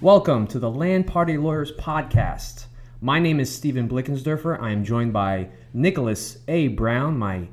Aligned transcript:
Welcome 0.00 0.46
to 0.48 0.60
the 0.60 0.70
LAN 0.70 1.02
Party 1.02 1.36
Lawyers 1.36 1.72
Podcast. 1.72 2.66
My 3.00 3.18
name 3.18 3.40
is 3.40 3.52
Stephen 3.52 3.88
Blickensderfer. 3.88 4.56
I 4.62 4.70
am 4.70 4.84
joined 4.84 5.12
by 5.12 5.48
Nicholas 5.74 6.38
A. 6.46 6.68
Brown, 6.68 7.18
my 7.18 7.48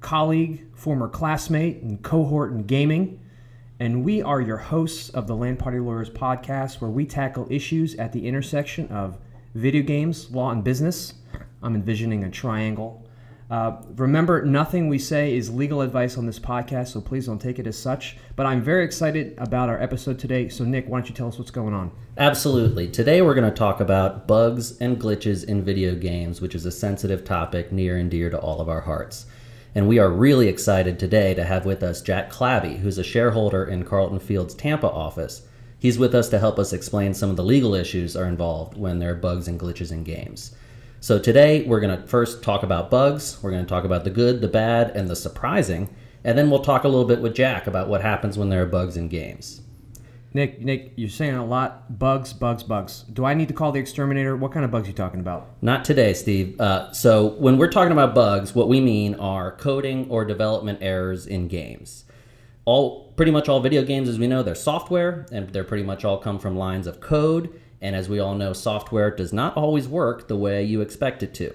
colleague, 0.00 0.64
former 0.76 1.08
classmate, 1.08 1.82
and 1.82 2.00
cohort 2.00 2.52
in 2.52 2.68
gaming. 2.68 3.18
And 3.80 4.04
we 4.04 4.22
are 4.22 4.40
your 4.40 4.58
hosts 4.58 5.10
of 5.10 5.26
the 5.26 5.34
LAN 5.34 5.56
Party 5.56 5.80
Lawyers 5.80 6.08
Podcast, 6.08 6.80
where 6.80 6.88
we 6.88 7.04
tackle 7.04 7.48
issues 7.50 7.96
at 7.96 8.12
the 8.12 8.28
intersection 8.28 8.86
of 8.90 9.18
video 9.56 9.82
games, 9.82 10.30
law, 10.30 10.52
and 10.52 10.62
business. 10.62 11.14
I'm 11.64 11.74
envisioning 11.74 12.22
a 12.22 12.30
triangle. 12.30 13.07
Uh, 13.50 13.80
remember, 13.96 14.44
nothing 14.44 14.88
we 14.88 14.98
say 14.98 15.34
is 15.34 15.50
legal 15.50 15.80
advice 15.80 16.18
on 16.18 16.26
this 16.26 16.38
podcast, 16.38 16.88
so 16.88 17.00
please 17.00 17.26
don't 17.26 17.40
take 17.40 17.58
it 17.58 17.66
as 17.66 17.78
such. 17.78 18.18
But 18.36 18.44
I'm 18.44 18.60
very 18.60 18.84
excited 18.84 19.34
about 19.38 19.70
our 19.70 19.80
episode 19.80 20.18
today. 20.18 20.50
So, 20.50 20.64
Nick, 20.64 20.86
why 20.86 20.98
don't 20.98 21.08
you 21.08 21.14
tell 21.14 21.28
us 21.28 21.38
what's 21.38 21.50
going 21.50 21.72
on? 21.72 21.90
Absolutely. 22.18 22.88
Today 22.88 23.22
we're 23.22 23.34
going 23.34 23.50
to 23.50 23.56
talk 23.56 23.80
about 23.80 24.26
bugs 24.28 24.76
and 24.78 25.00
glitches 25.00 25.44
in 25.44 25.62
video 25.62 25.94
games, 25.94 26.42
which 26.42 26.54
is 26.54 26.66
a 26.66 26.70
sensitive 26.70 27.24
topic 27.24 27.72
near 27.72 27.96
and 27.96 28.10
dear 28.10 28.28
to 28.28 28.38
all 28.38 28.60
of 28.60 28.68
our 28.68 28.82
hearts. 28.82 29.24
And 29.74 29.88
we 29.88 29.98
are 29.98 30.10
really 30.10 30.48
excited 30.48 30.98
today 30.98 31.32
to 31.34 31.44
have 31.44 31.64
with 31.64 31.82
us 31.82 32.02
Jack 32.02 32.30
Clabby, 32.30 32.76
who's 32.78 32.98
a 32.98 33.04
shareholder 33.04 33.64
in 33.64 33.84
Carlton 33.84 34.18
Fields' 34.18 34.54
Tampa 34.54 34.90
office. 34.90 35.42
He's 35.78 35.98
with 35.98 36.14
us 36.14 36.28
to 36.30 36.38
help 36.38 36.58
us 36.58 36.72
explain 36.72 37.14
some 37.14 37.30
of 37.30 37.36
the 37.36 37.44
legal 37.44 37.74
issues 37.74 38.16
are 38.16 38.26
involved 38.26 38.76
when 38.76 38.98
there 38.98 39.12
are 39.12 39.14
bugs 39.14 39.48
and 39.48 39.58
glitches 39.58 39.92
in 39.92 40.04
games. 40.04 40.54
So 41.00 41.16
today 41.16 41.62
we're 41.62 41.78
going 41.78 41.96
to 41.96 42.06
first 42.08 42.42
talk 42.42 42.64
about 42.64 42.90
bugs, 42.90 43.38
we're 43.40 43.52
going 43.52 43.64
to 43.64 43.68
talk 43.68 43.84
about 43.84 44.02
the 44.02 44.10
good, 44.10 44.40
the 44.40 44.48
bad, 44.48 44.90
and 44.96 45.08
the 45.08 45.14
surprising, 45.14 45.94
and 46.24 46.36
then 46.36 46.50
we'll 46.50 46.64
talk 46.64 46.82
a 46.82 46.88
little 46.88 47.06
bit 47.06 47.20
with 47.20 47.36
Jack 47.36 47.68
about 47.68 47.88
what 47.88 48.02
happens 48.02 48.36
when 48.36 48.48
there 48.48 48.64
are 48.64 48.66
bugs 48.66 48.96
in 48.96 49.06
games. 49.06 49.60
Nick, 50.34 50.60
Nick, 50.60 50.94
you're 50.96 51.08
saying 51.08 51.36
a 51.36 51.46
lot. 51.46 52.00
Bugs, 52.00 52.32
bugs, 52.32 52.64
bugs. 52.64 53.04
Do 53.12 53.24
I 53.24 53.32
need 53.34 53.46
to 53.46 53.54
call 53.54 53.70
the 53.70 53.78
exterminator? 53.78 54.36
What 54.36 54.52
kind 54.52 54.64
of 54.64 54.72
bugs 54.72 54.86
are 54.86 54.90
you 54.90 54.96
talking 54.96 55.20
about? 55.20 55.48
Not 55.62 55.84
today, 55.84 56.14
Steve. 56.14 56.60
Uh, 56.60 56.92
so 56.92 57.28
when 57.28 57.58
we're 57.58 57.70
talking 57.70 57.92
about 57.92 58.12
bugs, 58.12 58.52
what 58.52 58.68
we 58.68 58.80
mean 58.80 59.14
are 59.14 59.52
coding 59.52 60.10
or 60.10 60.24
development 60.24 60.80
errors 60.82 61.28
in 61.28 61.46
games. 61.46 62.04
All 62.64 63.12
pretty 63.12 63.30
much 63.30 63.48
all 63.48 63.60
video 63.60 63.84
games, 63.84 64.08
as 64.08 64.18
we 64.18 64.26
know, 64.26 64.42
they're 64.42 64.56
software, 64.56 65.26
and 65.30 65.48
they're 65.50 65.64
pretty 65.64 65.84
much 65.84 66.04
all 66.04 66.18
come 66.18 66.40
from 66.40 66.58
lines 66.58 66.88
of 66.88 67.00
code 67.00 67.58
and 67.80 67.94
as 67.94 68.08
we 68.08 68.18
all 68.18 68.34
know, 68.34 68.52
software 68.52 69.10
does 69.10 69.32
not 69.32 69.56
always 69.56 69.88
work 69.88 70.28
the 70.28 70.36
way 70.36 70.64
you 70.64 70.80
expect 70.80 71.22
it 71.22 71.34
to. 71.34 71.54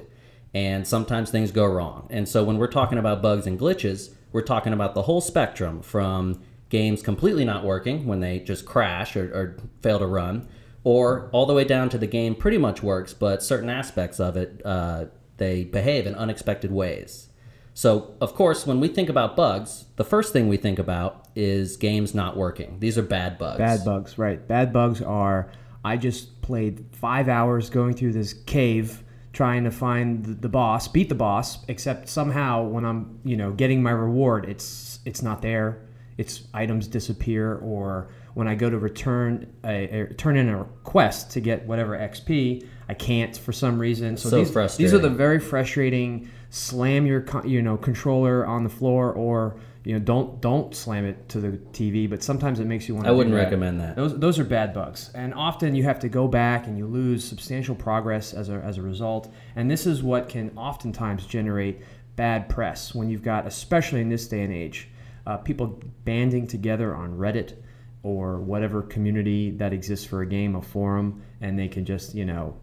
And 0.53 0.87
sometimes 0.87 1.31
things 1.31 1.51
go 1.51 1.65
wrong. 1.65 2.07
And 2.09 2.29
so 2.29 2.43
when 2.43 2.57
we're 2.57 2.67
talking 2.67 2.97
about 2.97 3.21
bugs 3.21 3.47
and 3.47 3.59
glitches, 3.59 4.13
we're 4.31 4.41
talking 4.41 4.73
about 4.73 4.93
the 4.93 5.03
whole 5.03 5.21
spectrum 5.21 5.81
from 5.81 6.41
games 6.69 7.01
completely 7.01 7.45
not 7.45 7.63
working 7.63 8.05
when 8.05 8.19
they 8.19 8.39
just 8.39 8.65
crash 8.65 9.15
or, 9.15 9.25
or 9.33 9.57
fail 9.81 9.99
to 9.99 10.07
run, 10.07 10.47
or 10.83 11.29
all 11.31 11.45
the 11.45 11.53
way 11.53 11.63
down 11.63 11.89
to 11.89 11.97
the 11.97 12.07
game 12.07 12.35
pretty 12.35 12.57
much 12.57 12.83
works, 12.83 13.13
but 13.13 13.43
certain 13.43 13.69
aspects 13.69 14.19
of 14.19 14.35
it, 14.37 14.61
uh, 14.65 15.05
they 15.37 15.63
behave 15.63 16.05
in 16.05 16.15
unexpected 16.15 16.71
ways. 16.71 17.29
So, 17.75 18.15
of 18.21 18.35
course, 18.35 18.67
when 18.67 18.79
we 18.79 18.87
think 18.87 19.09
about 19.09 19.35
bugs, 19.35 19.85
the 19.95 20.03
first 20.03 20.31
thing 20.33 20.47
we 20.47 20.57
think 20.57 20.77
about 20.77 21.27
is 21.35 21.77
games 21.77 22.13
not 22.13 22.37
working. 22.37 22.79
These 22.79 22.97
are 22.97 23.03
bad 23.03 23.39
bugs. 23.39 23.57
Bad 23.57 23.83
bugs, 23.83 24.17
right. 24.17 24.47
Bad 24.47 24.71
bugs 24.71 25.01
are 25.01 25.49
I 25.83 25.97
just 25.97 26.41
played 26.41 26.85
five 26.91 27.27
hours 27.27 27.69
going 27.69 27.93
through 27.93 28.13
this 28.13 28.33
cave 28.33 29.03
trying 29.33 29.63
to 29.63 29.71
find 29.71 30.23
the, 30.41 30.49
boss, 30.49 30.87
beat 30.87 31.09
the 31.09 31.15
boss. 31.15 31.65
Except 31.67 32.07
somehow 32.07 32.63
when 32.63 32.85
I'm 32.85 33.19
you 33.25 33.35
know 33.35 33.51
getting 33.51 33.83
my 33.83 33.91
reward, 33.91 34.45
it's 34.45 34.99
it's 35.05 35.21
not 35.21 35.41
there. 35.41 35.81
Its 36.17 36.47
items 36.53 36.87
disappear, 36.87 37.55
or 37.55 38.09
when 38.33 38.47
I 38.47 38.55
go 38.55 38.69
to 38.69 38.77
return 38.77 39.47
a, 39.63 40.01
a 40.01 40.13
turn 40.13 40.37
in 40.37 40.49
a 40.49 40.57
request 40.57 41.31
to 41.31 41.39
get 41.39 41.65
whatever 41.65 41.97
XP, 41.97 42.67
I 42.87 42.93
can't 42.93 43.35
for 43.37 43.51
some 43.51 43.79
reason. 43.79 44.17
So, 44.17 44.29
so 44.29 44.37
these, 44.37 44.51
frustrating. 44.51 44.85
these 44.85 44.93
are 44.93 45.01
the 45.01 45.15
very 45.15 45.39
frustrating. 45.39 46.29
Slam 46.49 47.07
your 47.07 47.25
you 47.45 47.61
know 47.61 47.77
controller 47.77 48.45
on 48.45 48.63
the 48.63 48.69
floor 48.69 49.11
or 49.11 49.59
you 49.83 49.93
know, 49.93 49.99
don't 49.99 50.41
don't 50.41 50.73
slam 50.73 51.05
it 51.05 51.27
to 51.29 51.39
the 51.39 51.57
TV. 51.73 52.09
But 52.09 52.23
sometimes 52.23 52.59
it 52.59 52.65
makes 52.65 52.87
you 52.87 52.95
want. 52.95 53.05
To 53.05 53.09
I 53.09 53.13
wouldn't 53.13 53.35
recommend 53.35 53.81
that. 53.81 53.95
Those 53.95 54.17
those 54.17 54.39
are 54.39 54.43
bad 54.43 54.73
bugs, 54.73 55.11
and 55.13 55.33
often 55.33 55.75
you 55.75 55.83
have 55.83 55.99
to 55.99 56.09
go 56.09 56.27
back 56.27 56.67
and 56.67 56.77
you 56.77 56.87
lose 56.87 57.23
substantial 57.23 57.75
progress 57.75 58.33
as 58.33 58.49
a 58.49 58.53
as 58.53 58.77
a 58.77 58.81
result. 58.81 59.33
And 59.55 59.69
this 59.69 59.85
is 59.85 60.01
what 60.01 60.29
can 60.29 60.51
oftentimes 60.57 61.25
generate 61.25 61.81
bad 62.15 62.47
press 62.47 62.95
when 62.95 63.09
you've 63.09 63.23
got, 63.23 63.45
especially 63.45 63.99
in 63.99 64.09
this 64.09 64.27
day 64.27 64.41
and 64.41 64.53
age, 64.53 64.89
uh, 65.25 65.37
people 65.37 65.81
banding 66.03 66.47
together 66.47 66.95
on 66.95 67.17
Reddit 67.17 67.55
or 68.03 68.39
whatever 68.39 68.81
community 68.81 69.51
that 69.51 69.71
exists 69.71 70.05
for 70.05 70.21
a 70.21 70.25
game, 70.25 70.55
a 70.55 70.61
forum, 70.61 71.23
and 71.41 71.57
they 71.57 71.67
can 71.67 71.85
just 71.85 72.13
you 72.15 72.25
know 72.25 72.57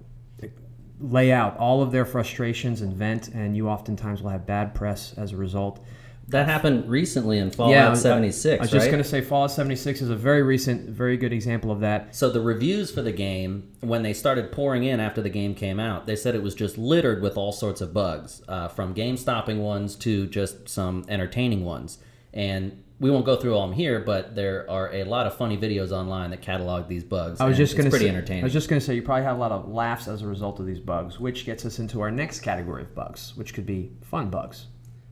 lay 1.00 1.32
out 1.32 1.56
all 1.56 1.82
of 1.82 1.92
their 1.92 2.04
frustrations 2.04 2.82
and 2.82 2.94
vent, 2.94 3.28
and 3.28 3.56
you 3.56 3.68
oftentimes 3.68 4.22
will 4.22 4.30
have 4.30 4.46
bad 4.46 4.74
press 4.74 5.14
as 5.16 5.32
a 5.32 5.36
result. 5.36 5.84
That 6.28 6.46
happened 6.46 6.88
recently 6.88 7.38
in 7.38 7.50
Fallout 7.50 7.72
yeah, 7.72 7.94
76. 7.94 8.60
I 8.60 8.62
was 8.62 8.72
right? 8.72 8.78
just 8.78 8.90
going 8.90 9.02
to 9.02 9.08
say 9.08 9.20
Fallout 9.20 9.50
76 9.50 10.00
is 10.00 10.10
a 10.10 10.16
very 10.16 10.44
recent, 10.44 10.88
very 10.88 11.16
good 11.16 11.32
example 11.32 11.72
of 11.72 11.80
that. 11.80 12.14
So 12.14 12.30
the 12.30 12.40
reviews 12.40 12.92
for 12.92 13.02
the 13.02 13.10
game, 13.10 13.72
when 13.80 14.02
they 14.02 14.12
started 14.12 14.52
pouring 14.52 14.84
in 14.84 15.00
after 15.00 15.22
the 15.22 15.28
game 15.28 15.56
came 15.56 15.80
out, 15.80 16.06
they 16.06 16.14
said 16.14 16.36
it 16.36 16.42
was 16.42 16.54
just 16.54 16.78
littered 16.78 17.20
with 17.20 17.36
all 17.36 17.50
sorts 17.50 17.80
of 17.80 17.92
bugs, 17.92 18.42
uh, 18.46 18.68
from 18.68 18.92
game-stopping 18.92 19.60
ones 19.60 19.96
to 19.96 20.28
just 20.28 20.68
some 20.68 21.04
entertaining 21.08 21.64
ones. 21.64 21.98
And 22.32 22.84
we 23.00 23.10
won't 23.10 23.24
go 23.24 23.36
through 23.36 23.54
all 23.54 23.64
of 23.64 23.70
them 23.70 23.76
here, 23.78 24.00
but 24.00 24.34
there 24.34 24.70
are 24.70 24.92
a 24.92 25.04
lot 25.04 25.26
of 25.26 25.34
funny 25.34 25.56
videos 25.56 25.90
online 25.90 26.30
that 26.30 26.42
catalog 26.42 26.86
these 26.86 27.02
bugs. 27.02 27.40
I 27.40 27.46
was 27.46 27.56
just 27.56 27.74
going 27.74 27.84
to 27.84 27.90
pretty 27.90 28.04
say, 28.04 28.10
entertaining. 28.10 28.44
I 28.44 28.44
was 28.44 28.52
just 28.52 28.68
going 28.68 28.78
to 28.78 28.84
say 28.84 28.94
you 28.94 29.02
probably 29.02 29.24
have 29.24 29.36
a 29.36 29.40
lot 29.40 29.52
of 29.52 29.68
laughs 29.68 30.06
as 30.06 30.20
a 30.20 30.26
result 30.26 30.60
of 30.60 30.66
these 30.66 30.80
bugs, 30.80 31.18
which 31.18 31.46
gets 31.46 31.64
us 31.64 31.78
into 31.78 32.02
our 32.02 32.10
next 32.10 32.40
category 32.40 32.82
of 32.82 32.94
bugs, 32.94 33.32
which 33.36 33.54
could 33.54 33.64
be 33.64 33.90
fun 34.02 34.28
bugs. 34.28 34.66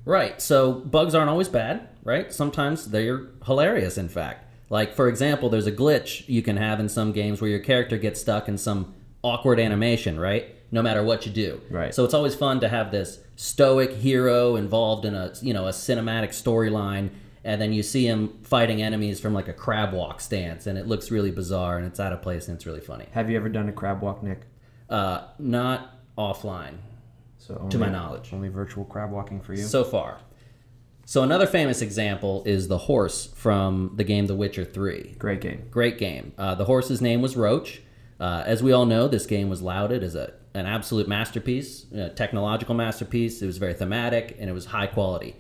Right. 0.04 0.40
So 0.40 0.72
bugs 0.72 1.14
aren't 1.14 1.30
always 1.30 1.48
bad, 1.48 1.88
right? 2.04 2.32
Sometimes 2.32 2.90
they're 2.90 3.28
hilarious, 3.46 3.96
in 3.96 4.08
fact. 4.08 4.44
Like, 4.70 4.94
for 4.94 5.08
example, 5.08 5.48
there's 5.48 5.66
a 5.66 5.72
glitch 5.72 6.28
you 6.28 6.42
can 6.42 6.58
have 6.58 6.80
in 6.80 6.90
some 6.90 7.12
games 7.12 7.40
where 7.40 7.50
your 7.50 7.60
character 7.60 7.96
gets 7.96 8.20
stuck 8.20 8.48
in 8.48 8.58
some 8.58 8.94
awkward 9.22 9.58
animation, 9.58 10.20
right? 10.20 10.54
No 10.70 10.82
matter 10.82 11.02
what 11.02 11.24
you 11.24 11.32
do. 11.32 11.60
Right. 11.70 11.94
So 11.94 12.04
it's 12.04 12.14
always 12.14 12.34
fun 12.34 12.60
to 12.60 12.68
have 12.68 12.90
this 12.90 13.20
stoic 13.36 13.92
hero 13.92 14.56
involved 14.56 15.04
in 15.06 15.14
a, 15.14 15.32
you 15.40 15.54
know, 15.54 15.66
a 15.66 15.70
cinematic 15.70 16.30
storyline 16.30 17.10
and 17.44 17.60
then 17.62 17.72
you 17.72 17.82
see 17.82 18.06
him 18.06 18.38
fighting 18.42 18.82
enemies 18.82 19.20
from 19.20 19.32
like 19.32 19.48
a 19.48 19.52
crab 19.52 19.94
walk 19.94 20.20
stance 20.20 20.66
and 20.66 20.76
it 20.76 20.86
looks 20.86 21.10
really 21.10 21.30
bizarre 21.30 21.78
and 21.78 21.86
it's 21.86 21.98
out 21.98 22.12
of 22.12 22.20
place 22.20 22.48
and 22.48 22.56
it's 22.56 22.66
really 22.66 22.80
funny. 22.80 23.06
Have 23.12 23.30
you 23.30 23.36
ever 23.36 23.48
done 23.48 23.68
a 23.68 23.72
crab 23.72 24.02
walk, 24.02 24.22
Nick? 24.22 24.42
Uh, 24.90 25.28
not 25.38 25.98
offline. 26.18 26.74
So 27.38 27.56
only, 27.56 27.70
to 27.70 27.78
my 27.78 27.88
knowledge, 27.88 28.32
only 28.32 28.48
virtual 28.48 28.84
crab 28.84 29.10
walking 29.10 29.40
for 29.40 29.54
you 29.54 29.62
so 29.62 29.84
far. 29.84 30.18
So 31.06 31.22
another 31.22 31.46
famous 31.46 31.80
example 31.80 32.42
is 32.44 32.68
the 32.68 32.76
horse 32.76 33.32
from 33.34 33.92
the 33.94 34.04
game 34.04 34.26
The 34.26 34.34
Witcher 34.34 34.66
Three. 34.66 35.14
Great 35.18 35.40
game. 35.40 35.68
Great 35.70 35.96
game. 35.96 36.32
Uh, 36.36 36.54
the 36.54 36.66
horse's 36.66 37.00
name 37.00 37.22
was 37.22 37.34
Roach. 37.34 37.80
Uh, 38.20 38.42
as 38.44 38.62
we 38.62 38.72
all 38.72 38.84
know, 38.84 39.08
this 39.08 39.24
game 39.24 39.48
was 39.48 39.62
lauded 39.62 40.02
as 40.02 40.14
a 40.14 40.34
an 40.58 40.66
absolute 40.66 41.08
masterpiece, 41.08 41.86
a 41.92 42.10
technological 42.10 42.74
masterpiece. 42.74 43.41
It 43.42 43.46
was 43.46 43.58
very 43.58 43.74
thematic 43.74 44.36
and 44.38 44.50
it 44.50 44.52
was 44.52 44.66
high 44.66 44.86
quality. 44.86 45.36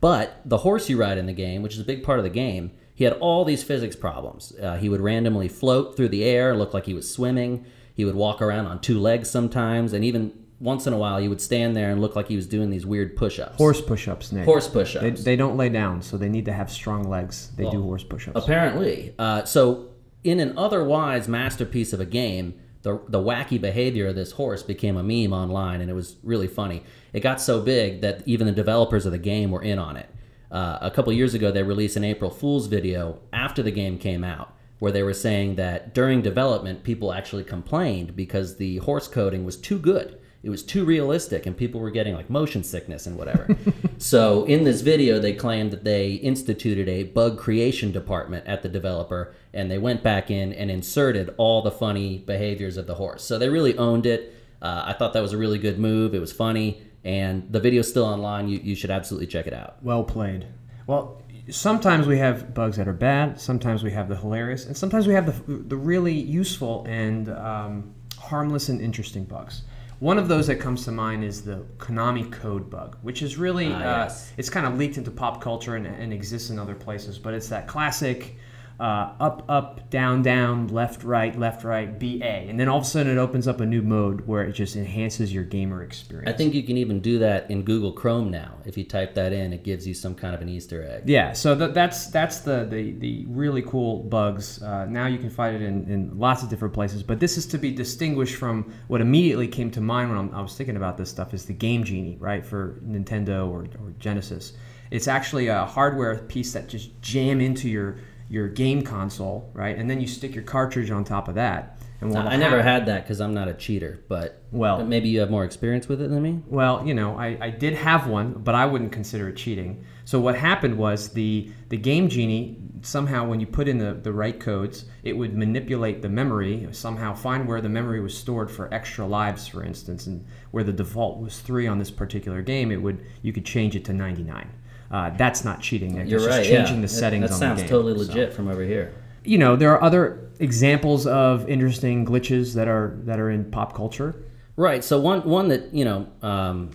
But 0.00 0.40
the 0.44 0.58
horse 0.58 0.88
you 0.88 0.98
ride 0.98 1.18
in 1.18 1.26
the 1.26 1.32
game, 1.32 1.62
which 1.62 1.74
is 1.74 1.80
a 1.80 1.84
big 1.84 2.02
part 2.02 2.18
of 2.18 2.24
the 2.24 2.30
game, 2.30 2.72
he 2.94 3.04
had 3.04 3.14
all 3.14 3.44
these 3.44 3.62
physics 3.62 3.96
problems. 3.96 4.52
Uh, 4.60 4.76
he 4.76 4.88
would 4.88 5.00
randomly 5.00 5.48
float 5.48 5.96
through 5.96 6.08
the 6.08 6.24
air, 6.24 6.56
look 6.56 6.72
like 6.72 6.86
he 6.86 6.94
was 6.94 7.12
swimming. 7.12 7.64
He 7.94 8.04
would 8.04 8.14
walk 8.14 8.40
around 8.40 8.66
on 8.66 8.80
two 8.80 8.98
legs 8.98 9.28
sometimes, 9.28 9.92
and 9.92 10.04
even 10.04 10.32
once 10.58 10.86
in 10.86 10.92
a 10.92 10.98
while 10.98 11.18
he 11.18 11.28
would 11.28 11.40
stand 11.40 11.74
there 11.74 11.90
and 11.90 12.00
look 12.00 12.14
like 12.14 12.28
he 12.28 12.36
was 12.36 12.46
doing 12.46 12.70
these 12.70 12.86
weird 12.86 13.16
push-ups. 13.16 13.56
Horse 13.56 13.80
push-ups, 13.80 14.32
Nick. 14.32 14.44
Horse 14.44 14.68
push-ups. 14.68 15.02
They, 15.02 15.10
they 15.10 15.36
don't 15.36 15.56
lay 15.56 15.70
down, 15.70 16.02
so 16.02 16.16
they 16.16 16.28
need 16.28 16.44
to 16.44 16.52
have 16.52 16.70
strong 16.70 17.04
legs. 17.04 17.50
They 17.56 17.64
well, 17.64 17.72
do 17.72 17.82
horse 17.82 18.04
push-ups. 18.04 18.42
Apparently. 18.42 19.14
Uh, 19.18 19.44
so 19.44 19.88
in 20.22 20.40
an 20.40 20.56
otherwise 20.56 21.28
masterpiece 21.28 21.92
of 21.92 22.00
a 22.00 22.06
game, 22.06 22.54
the, 22.82 23.00
the 23.08 23.18
wacky 23.18 23.60
behavior 23.60 24.08
of 24.08 24.14
this 24.14 24.32
horse 24.32 24.62
became 24.62 24.96
a 24.96 25.02
meme 25.02 25.32
online, 25.32 25.80
and 25.80 25.90
it 25.90 25.94
was 25.94 26.16
really 26.22 26.48
funny. 26.48 26.82
It 27.12 27.20
got 27.20 27.40
so 27.40 27.60
big 27.60 28.00
that 28.00 28.22
even 28.26 28.46
the 28.46 28.52
developers 28.52 29.06
of 29.06 29.12
the 29.12 29.18
game 29.18 29.50
were 29.50 29.62
in 29.62 29.78
on 29.78 29.96
it. 29.96 30.08
Uh, 30.50 30.78
a 30.80 30.90
couple 30.90 31.12
years 31.12 31.34
ago, 31.34 31.50
they 31.50 31.62
released 31.62 31.96
an 31.96 32.04
April 32.04 32.30
Fool's 32.30 32.66
video 32.66 33.20
after 33.32 33.62
the 33.62 33.70
game 33.70 33.98
came 33.98 34.24
out, 34.24 34.54
where 34.78 34.92
they 34.92 35.02
were 35.02 35.14
saying 35.14 35.56
that 35.56 35.94
during 35.94 36.22
development, 36.22 36.82
people 36.82 37.12
actually 37.12 37.44
complained 37.44 38.16
because 38.16 38.56
the 38.56 38.78
horse 38.78 39.06
coding 39.06 39.44
was 39.44 39.56
too 39.56 39.78
good 39.78 40.18
it 40.42 40.50
was 40.50 40.62
too 40.62 40.84
realistic 40.84 41.44
and 41.44 41.56
people 41.56 41.80
were 41.80 41.90
getting 41.90 42.14
like 42.14 42.30
motion 42.30 42.62
sickness 42.62 43.06
and 43.06 43.16
whatever. 43.16 43.56
so 43.98 44.44
in 44.44 44.64
this 44.64 44.80
video 44.80 45.18
they 45.18 45.34
claimed 45.34 45.70
that 45.70 45.84
they 45.84 46.12
instituted 46.12 46.88
a 46.88 47.04
bug 47.04 47.38
creation 47.38 47.92
department 47.92 48.46
at 48.46 48.62
the 48.62 48.68
developer 48.68 49.34
and 49.52 49.70
they 49.70 49.78
went 49.78 50.02
back 50.02 50.30
in 50.30 50.52
and 50.52 50.70
inserted 50.70 51.34
all 51.36 51.62
the 51.62 51.70
funny 51.70 52.18
behaviors 52.18 52.76
of 52.76 52.86
the 52.86 52.94
horse. 52.94 53.24
So 53.24 53.38
they 53.38 53.48
really 53.48 53.76
owned 53.76 54.06
it. 54.06 54.34
Uh, 54.62 54.82
I 54.86 54.92
thought 54.92 55.12
that 55.14 55.22
was 55.22 55.32
a 55.32 55.38
really 55.38 55.58
good 55.58 55.78
move. 55.78 56.14
It 56.14 56.20
was 56.20 56.32
funny 56.32 56.82
and 57.04 57.50
the 57.50 57.60
video's 57.60 57.88
still 57.88 58.04
online. 58.04 58.48
You, 58.48 58.60
you 58.62 58.74
should 58.74 58.90
absolutely 58.90 59.26
check 59.26 59.46
it 59.46 59.52
out. 59.52 59.76
Well 59.82 60.04
played. 60.04 60.46
Well, 60.86 61.22
sometimes 61.48 62.06
we 62.06 62.18
have 62.18 62.54
bugs 62.54 62.76
that 62.76 62.88
are 62.88 62.92
bad. 62.92 63.40
Sometimes 63.40 63.82
we 63.82 63.90
have 63.92 64.08
the 64.08 64.16
hilarious, 64.16 64.66
and 64.66 64.76
sometimes 64.76 65.06
we 65.06 65.14
have 65.14 65.26
the 65.26 65.54
the 65.54 65.76
really 65.76 66.14
useful 66.14 66.84
and 66.88 67.28
um, 67.30 67.94
harmless 68.18 68.68
and 68.68 68.80
interesting 68.80 69.24
bugs. 69.24 69.62
One 69.98 70.16
of 70.16 70.28
those 70.28 70.46
that 70.46 70.56
comes 70.56 70.84
to 70.86 70.92
mind 70.92 71.24
is 71.24 71.42
the 71.42 71.66
Konami 71.76 72.30
code 72.32 72.70
bug, 72.70 72.96
which 73.02 73.20
is 73.20 73.36
really 73.36 73.70
Ah, 73.72 73.76
uh, 73.76 73.80
yes. 74.04 74.32
it's 74.38 74.48
kind 74.48 74.66
of 74.66 74.78
leaked 74.78 74.96
into 74.96 75.10
pop 75.10 75.42
culture 75.42 75.76
and, 75.76 75.86
and 75.86 76.12
exists 76.12 76.48
in 76.50 76.58
other 76.58 76.74
places, 76.74 77.18
but 77.18 77.34
it's 77.34 77.48
that 77.48 77.66
classic 77.66 78.36
uh, 78.80 79.12
up, 79.20 79.44
up, 79.46 79.90
down, 79.90 80.22
down, 80.22 80.68
left, 80.68 81.04
right, 81.04 81.38
left, 81.38 81.64
right, 81.64 81.98
BA. 82.00 82.24
And 82.24 82.58
then 82.58 82.66
all 82.66 82.78
of 82.78 82.84
a 82.84 82.86
sudden 82.86 83.12
it 83.12 83.20
opens 83.20 83.46
up 83.46 83.60
a 83.60 83.66
new 83.66 83.82
mode 83.82 84.26
where 84.26 84.42
it 84.42 84.52
just 84.52 84.74
enhances 84.74 85.34
your 85.34 85.44
gamer 85.44 85.82
experience. 85.82 86.32
I 86.32 86.36
think 86.36 86.54
you 86.54 86.62
can 86.62 86.78
even 86.78 87.00
do 87.00 87.18
that 87.18 87.50
in 87.50 87.62
Google 87.62 87.92
Chrome 87.92 88.30
now. 88.30 88.54
If 88.64 88.78
you 88.78 88.84
type 88.84 89.14
that 89.16 89.34
in, 89.34 89.52
it 89.52 89.64
gives 89.64 89.86
you 89.86 89.92
some 89.92 90.14
kind 90.14 90.34
of 90.34 90.40
an 90.40 90.48
Easter 90.48 90.82
egg. 90.82 91.02
Yeah, 91.06 91.34
so 91.34 91.54
that, 91.56 91.74
that's 91.74 92.06
that's 92.06 92.40
the, 92.40 92.64
the, 92.64 92.92
the 92.92 93.26
really 93.28 93.60
cool 93.60 94.02
bugs. 94.04 94.62
Uh, 94.62 94.86
now 94.86 95.06
you 95.06 95.18
can 95.18 95.28
find 95.28 95.54
it 95.54 95.60
in, 95.60 95.84
in 95.90 96.18
lots 96.18 96.42
of 96.42 96.48
different 96.48 96.72
places, 96.72 97.02
but 97.02 97.20
this 97.20 97.36
is 97.36 97.44
to 97.48 97.58
be 97.58 97.70
distinguished 97.70 98.36
from 98.36 98.72
what 98.88 99.02
immediately 99.02 99.46
came 99.46 99.70
to 99.72 99.82
mind 99.82 100.08
when 100.08 100.18
I'm, 100.18 100.34
I 100.34 100.40
was 100.40 100.56
thinking 100.56 100.76
about 100.76 100.96
this 100.96 101.10
stuff 101.10 101.34
is 101.34 101.44
the 101.44 101.52
Game 101.52 101.84
Genie, 101.84 102.16
right, 102.18 102.44
for 102.44 102.80
Nintendo 102.82 103.46
or, 103.46 103.64
or 103.84 103.92
Genesis. 103.98 104.54
It's 104.90 105.06
actually 105.06 105.48
a 105.48 105.66
hardware 105.66 106.16
piece 106.16 106.54
that 106.54 106.66
just 106.66 106.98
jam 107.02 107.42
into 107.42 107.68
your 107.68 107.98
your 108.30 108.48
game 108.48 108.82
console, 108.82 109.50
right, 109.52 109.76
and 109.76 109.90
then 109.90 110.00
you 110.00 110.06
stick 110.06 110.34
your 110.34 110.44
cartridge 110.44 110.90
on 110.90 111.02
top 111.04 111.26
of 111.28 111.34
that. 111.34 111.76
And 112.00 112.16
I 112.16 112.36
never 112.36 112.62
happen- 112.62 112.72
had 112.72 112.86
that 112.86 113.02
because 113.02 113.20
I'm 113.20 113.34
not 113.34 113.48
a 113.48 113.52
cheater, 113.52 114.00
but 114.08 114.40
Well- 114.52 114.86
maybe 114.86 115.08
you 115.08 115.20
have 115.20 115.30
more 115.30 115.44
experience 115.44 115.88
with 115.88 116.00
it 116.00 116.08
than 116.08 116.22
me. 116.22 116.40
Well, 116.46 116.86
you 116.86 116.94
know, 116.94 117.18
I, 117.18 117.36
I 117.40 117.50
did 117.50 117.74
have 117.74 118.06
one, 118.06 118.40
but 118.42 118.54
I 118.54 118.64
wouldn't 118.64 118.92
consider 118.92 119.28
it 119.28 119.36
cheating. 119.36 119.84
So 120.04 120.18
what 120.20 120.36
happened 120.36 120.78
was 120.78 121.08
the 121.08 121.50
the 121.68 121.76
game 121.76 122.08
genie 122.08 122.56
somehow 122.82 123.26
when 123.26 123.40
you 123.40 123.46
put 123.46 123.68
in 123.68 123.78
the, 123.78 123.92
the 123.92 124.12
right 124.12 124.40
codes, 124.40 124.86
it 125.02 125.12
would 125.12 125.36
manipulate 125.36 126.00
the 126.00 126.08
memory, 126.08 126.66
somehow 126.70 127.12
find 127.12 127.46
where 127.46 127.60
the 127.60 127.68
memory 127.68 128.00
was 128.00 128.16
stored 128.16 128.50
for 128.50 128.72
extra 128.72 129.06
lives, 129.06 129.46
for 129.46 129.62
instance, 129.62 130.06
and 130.06 130.24
where 130.52 130.64
the 130.64 130.72
default 130.72 131.20
was 131.20 131.40
three 131.40 131.66
on 131.66 131.78
this 131.78 131.90
particular 131.90 132.40
game, 132.40 132.70
it 132.72 132.80
would 132.80 133.00
you 133.22 133.32
could 133.32 133.44
change 133.44 133.76
it 133.76 133.84
to 133.84 133.92
ninety 133.92 134.22
nine. 134.22 134.48
Uh, 134.90 135.10
that's 135.10 135.44
not 135.44 135.60
cheating. 135.60 135.94
That's 135.94 136.10
You're 136.10 136.18
just 136.20 136.30
right. 136.30 136.44
changing 136.46 136.76
yeah. 136.76 136.82
the 136.82 136.88
settings 136.88 137.28
That 137.28 137.32
on 137.34 137.38
sounds 137.38 137.62
the 137.62 137.68
game. 137.68 137.68
That 137.68 137.70
sounds 137.70 137.70
totally 137.70 138.04
So- 138.06 138.12
legit 138.12 138.32
from 138.32 138.48
over 138.48 138.62
here. 138.62 138.92
you 139.24 139.38
know, 139.38 139.54
there 139.56 139.70
are 139.72 139.82
other 139.82 140.30
examples 140.40 141.06
of 141.06 141.48
interesting 141.48 142.04
glitches 142.06 142.54
that 142.54 142.66
are 142.68 142.96
that 143.04 143.20
are 143.20 143.30
in 143.30 143.50
pop 143.50 143.74
culture. 143.74 144.14
Right. 144.56 144.82
So 144.82 144.98
one 145.00 145.20
one 145.22 145.48
that 145.48 145.72
you 145.72 145.84
know 145.84 146.06
um, 146.22 146.70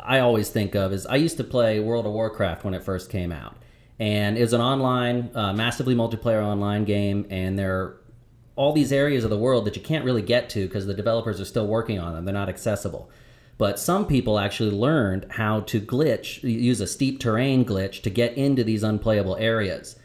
I 0.00 0.20
always 0.20 0.48
think 0.50 0.74
of 0.74 0.92
is 0.92 1.06
I 1.06 1.16
used 1.16 1.36
to 1.38 1.44
play 1.44 1.80
World 1.80 2.06
of 2.06 2.12
Warcraft 2.12 2.64
when 2.64 2.74
it 2.74 2.82
first 2.84 3.10
came 3.10 3.32
out, 3.32 3.56
and 3.98 4.38
it 4.38 4.42
was 4.42 4.52
an 4.52 4.60
online, 4.60 5.30
uh, 5.34 5.52
massively 5.52 5.94
multiplayer 5.96 6.42
online 6.42 6.84
game, 6.84 7.26
and 7.30 7.58
there 7.58 7.74
are 7.76 8.00
all 8.54 8.72
these 8.72 8.92
areas 8.92 9.24
of 9.24 9.30
the 9.30 9.38
world 9.38 9.64
that 9.64 9.74
you 9.76 9.82
can't 9.82 10.04
really 10.04 10.22
get 10.22 10.48
to 10.50 10.66
because 10.66 10.86
the 10.86 10.94
developers 10.94 11.40
are 11.40 11.44
still 11.44 11.66
working 11.66 11.98
on 11.98 12.12
them; 12.14 12.24
they're 12.24 12.34
not 12.34 12.48
accessible. 12.48 13.10
But 13.58 13.80
some 13.80 14.06
people 14.06 14.38
actually 14.38 14.70
learned 14.70 15.26
how 15.30 15.60
to 15.62 15.80
glitch, 15.80 16.42
use 16.44 16.80
a 16.80 16.86
steep 16.86 17.18
terrain 17.18 17.64
glitch 17.64 18.02
to 18.02 18.10
get 18.10 18.36
into 18.36 18.62
these 18.62 18.84
unplayable 18.84 19.36
areas. 19.36 19.96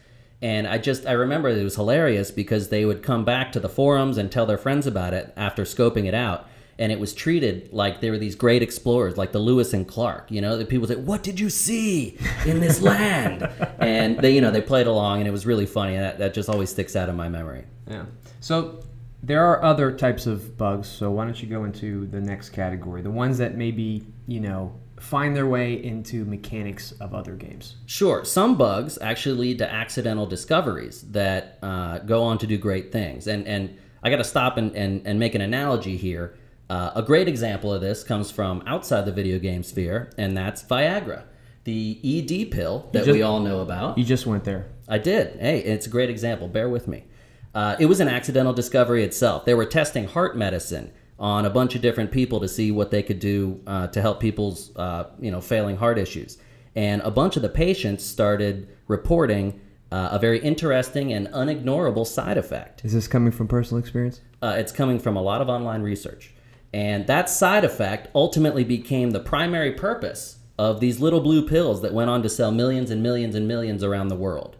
And 0.41 0.67
I 0.67 0.79
just 0.79 1.05
I 1.05 1.13
remember 1.13 1.49
it 1.49 1.63
was 1.63 1.75
hilarious 1.75 2.31
because 2.31 2.67
they 2.67 2.83
would 2.83 3.03
come 3.03 3.23
back 3.23 3.51
to 3.53 3.59
the 3.59 3.69
forums 3.69 4.17
and 4.17 4.31
tell 4.31 4.47
their 4.47 4.57
friends 4.57 4.87
about 4.87 5.13
it 5.13 5.31
after 5.37 5.63
scoping 5.63 6.05
it 6.05 6.15
out. 6.15 6.49
And 6.79 6.91
it 6.91 6.99
was 6.99 7.13
treated 7.13 7.71
like 7.71 8.01
they 8.01 8.09
were 8.09 8.17
these 8.17 8.33
great 8.33 8.63
explorers, 8.63 9.15
like 9.15 9.31
the 9.31 9.39
Lewis 9.39 9.73
and 9.73 9.87
Clark. 9.87 10.31
You 10.31 10.41
know, 10.41 10.57
the 10.57 10.65
people 10.65 10.87
say, 10.87 10.95
"What 10.95 11.21
did 11.21 11.39
you 11.39 11.51
see 11.51 12.17
in 12.47 12.59
this 12.59 12.81
land?" 12.91 13.47
and 13.79 14.17
they, 14.17 14.33
you 14.33 14.41
know, 14.41 14.49
they 14.49 14.61
played 14.61 14.87
along, 14.87 15.19
and 15.19 15.27
it 15.27 15.31
was 15.31 15.45
really 15.45 15.67
funny. 15.67 15.95
And 15.95 16.03
that, 16.03 16.17
that 16.17 16.33
just 16.33 16.49
always 16.49 16.71
sticks 16.71 16.95
out 16.95 17.07
in 17.07 17.15
my 17.15 17.29
memory. 17.29 17.65
Yeah. 17.87 18.05
So 18.41 18.83
there 19.23 19.45
are 19.45 19.63
other 19.63 19.91
types 19.91 20.27
of 20.27 20.57
bugs. 20.57 20.87
So 20.87 21.09
why 21.09 21.25
don't 21.25 21.41
you 21.41 21.47
go 21.47 21.63
into 21.63 22.05
the 22.07 22.19
next 22.21 22.49
category? 22.49 23.01
The 23.01 23.09
ones 23.11 23.37
that 23.39 23.55
maybe, 23.55 24.05
you 24.27 24.41
know, 24.41 24.75
find 24.99 25.35
their 25.35 25.47
way 25.47 25.73
into 25.83 26.25
mechanics 26.25 26.91
of 26.93 27.13
other 27.13 27.33
games. 27.33 27.75
Sure, 27.85 28.23
some 28.23 28.57
bugs 28.57 28.97
actually 29.01 29.37
lead 29.37 29.57
to 29.59 29.71
accidental 29.71 30.25
discoveries 30.25 31.01
that 31.11 31.57
uh, 31.61 31.99
go 31.99 32.23
on 32.23 32.37
to 32.39 32.47
do 32.47 32.57
great 32.57 32.91
things. 32.91 33.27
And 33.27 33.47
and 33.47 33.77
I 34.03 34.09
got 34.09 34.17
to 34.17 34.23
stop 34.25 34.57
and, 34.57 34.75
and, 34.75 35.01
and 35.07 35.17
make 35.17 35.33
an 35.33 35.41
analogy 35.41 35.95
here. 35.95 36.35
Uh, 36.69 36.91
a 36.95 37.01
great 37.01 37.27
example 37.29 37.73
of 37.73 37.81
this 37.81 38.03
comes 38.03 38.29
from 38.31 38.61
outside 38.67 39.05
the 39.05 39.11
video 39.13 39.39
game 39.39 39.63
sphere, 39.63 40.11
and 40.17 40.35
that's 40.35 40.61
Viagra, 40.63 41.23
the 41.63 41.99
ED 42.03 42.51
pill 42.51 42.89
that 42.91 43.05
just- 43.05 43.15
we 43.15 43.21
all 43.21 43.39
know 43.39 43.61
about. 43.61 43.97
You 43.97 44.03
just 44.03 44.25
went 44.25 44.43
there. 44.43 44.67
I 44.87 44.97
did. 44.97 45.39
Hey, 45.39 45.59
it's 45.59 45.87
a 45.87 45.89
great 45.89 46.09
example. 46.09 46.49
Bear 46.49 46.67
with 46.67 46.87
me. 46.89 47.05
Uh, 47.53 47.75
it 47.79 47.85
was 47.85 47.99
an 47.99 48.07
accidental 48.07 48.53
discovery 48.53 49.03
itself. 49.03 49.45
They 49.45 49.53
were 49.53 49.65
testing 49.65 50.05
heart 50.05 50.35
medicine 50.35 50.91
on 51.19 51.45
a 51.45 51.49
bunch 51.49 51.75
of 51.75 51.81
different 51.81 52.11
people 52.11 52.39
to 52.39 52.47
see 52.47 52.71
what 52.71 52.91
they 52.91 53.03
could 53.03 53.19
do 53.19 53.61
uh, 53.67 53.87
to 53.87 54.01
help 54.01 54.19
people's, 54.19 54.75
uh, 54.75 55.05
you 55.19 55.31
know, 55.31 55.41
failing 55.41 55.77
heart 55.77 55.97
issues. 55.97 56.37
And 56.75 57.01
a 57.03 57.11
bunch 57.11 57.35
of 57.35 57.43
the 57.43 57.49
patients 57.49 58.03
started 58.03 58.67
reporting 58.87 59.61
uh, 59.91 60.09
a 60.11 60.19
very 60.19 60.39
interesting 60.39 61.13
and 61.13 61.27
unignorable 61.27 62.07
side 62.07 62.37
effect. 62.37 62.83
Is 62.83 62.93
this 62.93 63.07
coming 63.07 63.31
from 63.31 63.47
personal 63.47 63.79
experience? 63.79 64.21
Uh, 64.41 64.55
it's 64.57 64.71
coming 64.71 64.97
from 64.97 65.15
a 65.15 65.21
lot 65.21 65.39
of 65.39 65.49
online 65.49 65.83
research. 65.83 66.33
And 66.73 67.05
that 67.05 67.29
side 67.29 67.63
effect 67.63 68.07
ultimately 68.15 68.63
became 68.63 69.11
the 69.11 69.19
primary 69.19 69.71
purpose 69.71 70.39
of 70.57 70.79
these 70.79 70.99
little 70.99 71.19
blue 71.19 71.47
pills 71.47 71.83
that 71.83 71.93
went 71.93 72.09
on 72.09 72.23
to 72.23 72.29
sell 72.29 72.51
millions 72.51 72.89
and 72.89 73.03
millions 73.03 73.35
and 73.35 73.47
millions 73.47 73.83
around 73.83 74.07
the 74.07 74.15
world. 74.15 74.57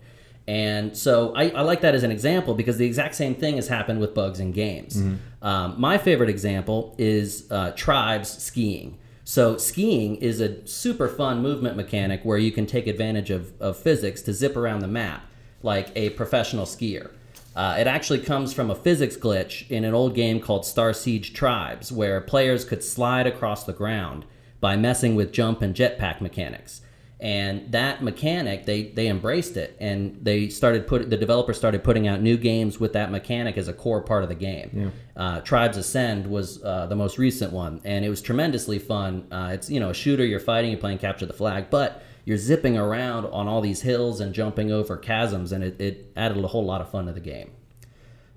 And 0.48 0.96
so 0.98 1.34
I, 1.36 1.50
I 1.52 1.62
like 1.62 1.82
that 1.82 1.96
as 1.96 2.04
an 2.04 2.12
example 2.12 2.54
because 2.54 2.78
the 2.78 2.86
exact 2.86 3.16
same 3.16 3.34
thing 3.34 3.56
has 3.56 3.68
happened 3.70 4.00
with 4.00 4.14
bugs 4.14 4.40
in 4.40 4.52
games. 4.52 5.02
Um, 5.42 5.76
my 5.78 5.98
favorite 5.98 6.30
example 6.30 6.96
is 6.98 7.48
uh, 7.50 7.72
tribes 7.72 8.30
skiing. 8.44 8.98
So 9.24 9.56
skiing 9.58 10.18
is 10.18 10.42
a 10.42 10.68
super 10.68 11.08
fun 11.08 11.42
movement 11.42 11.78
mechanic 11.78 12.24
where 12.24 12.38
you 12.38 12.52
can 12.52 12.66
take 12.66 12.88
advantage 12.88 13.30
of, 13.30 13.54
of 13.62 13.78
physics 13.78 14.22
to 14.24 14.34
zip 14.34 14.58
around 14.58 14.80
the 14.80 14.88
map 14.88 15.24
like 15.62 15.92
a 15.96 16.10
professional 16.12 16.66
skier. 16.66 17.12
Uh, 17.56 17.78
it 17.80 17.88
actually 17.88 18.20
comes 18.20 18.52
from 18.52 18.70
a 18.70 18.76
physics 18.76 19.16
glitch 19.16 19.70
in 19.70 19.86
an 19.86 19.94
old 19.94 20.16
game 20.16 20.40
called 20.42 20.64
Starsiege 20.64 21.34
Tribes, 21.34 21.92
where 21.92 22.20
players 22.20 22.66
could 22.66 22.84
slide 22.84 23.28
across 23.28 23.64
the 23.64 23.74
ground 23.74 24.26
by 24.60 24.76
messing 24.76 25.16
with 25.16 25.32
jump 25.32 25.62
and 25.62 25.76
jetpack 25.76 26.20
mechanics. 26.20 26.82
And 27.24 27.72
that 27.72 28.04
mechanic, 28.04 28.66
they 28.66 28.84
they 28.84 29.08
embraced 29.08 29.56
it, 29.56 29.78
and 29.80 30.20
they 30.22 30.50
started 30.50 30.88
put 30.88 31.10
the 31.10 31.16
developers 31.16 31.56
started 31.56 31.82
putting 31.82 32.06
out 32.06 32.22
new 32.22 32.36
games 32.36 32.82
with 32.82 32.92
that 32.94 33.12
mechanic 33.12 33.58
as 33.58 33.70
a 33.70 33.74
core 33.74 34.02
part 34.02 34.24
of 34.24 34.30
the 34.30 34.36
game. 34.36 34.92
Uh, 35.16 35.40
Tribes 35.40 35.78
Ascend 35.78 36.28
was 36.28 36.62
uh, 36.62 36.86
the 36.88 36.98
most 36.98 37.18
recent 37.18 37.54
one, 37.54 37.80
and 37.86 38.04
it 38.04 38.10
was 38.10 38.22
tremendously 38.22 38.78
fun. 38.78 39.26
Uh, 39.32 39.52
it's 39.54 39.70
you 39.70 39.80
know 39.80 39.92
a 39.92 39.94
shooter, 39.94 40.26
you're 40.26 40.42
fighting, 40.42 40.72
you're 40.72 40.80
playing 40.82 40.98
capture 40.98 41.26
the 41.26 41.32
flag, 41.32 41.70
but 41.70 42.04
you're 42.26 42.38
zipping 42.38 42.78
around 42.78 43.26
on 43.28 43.48
all 43.48 43.62
these 43.62 43.84
hills 43.84 44.20
and 44.20 44.34
jumping 44.34 44.70
over 44.70 44.98
chasms, 44.98 45.54
and 45.54 45.64
it, 45.64 45.80
it 45.80 46.12
added 46.18 46.44
a 46.44 46.48
whole 46.48 46.66
lot 46.66 46.82
of 46.82 46.92
fun 46.92 47.06
to 47.06 47.14
the 47.14 47.22
game. 47.22 47.52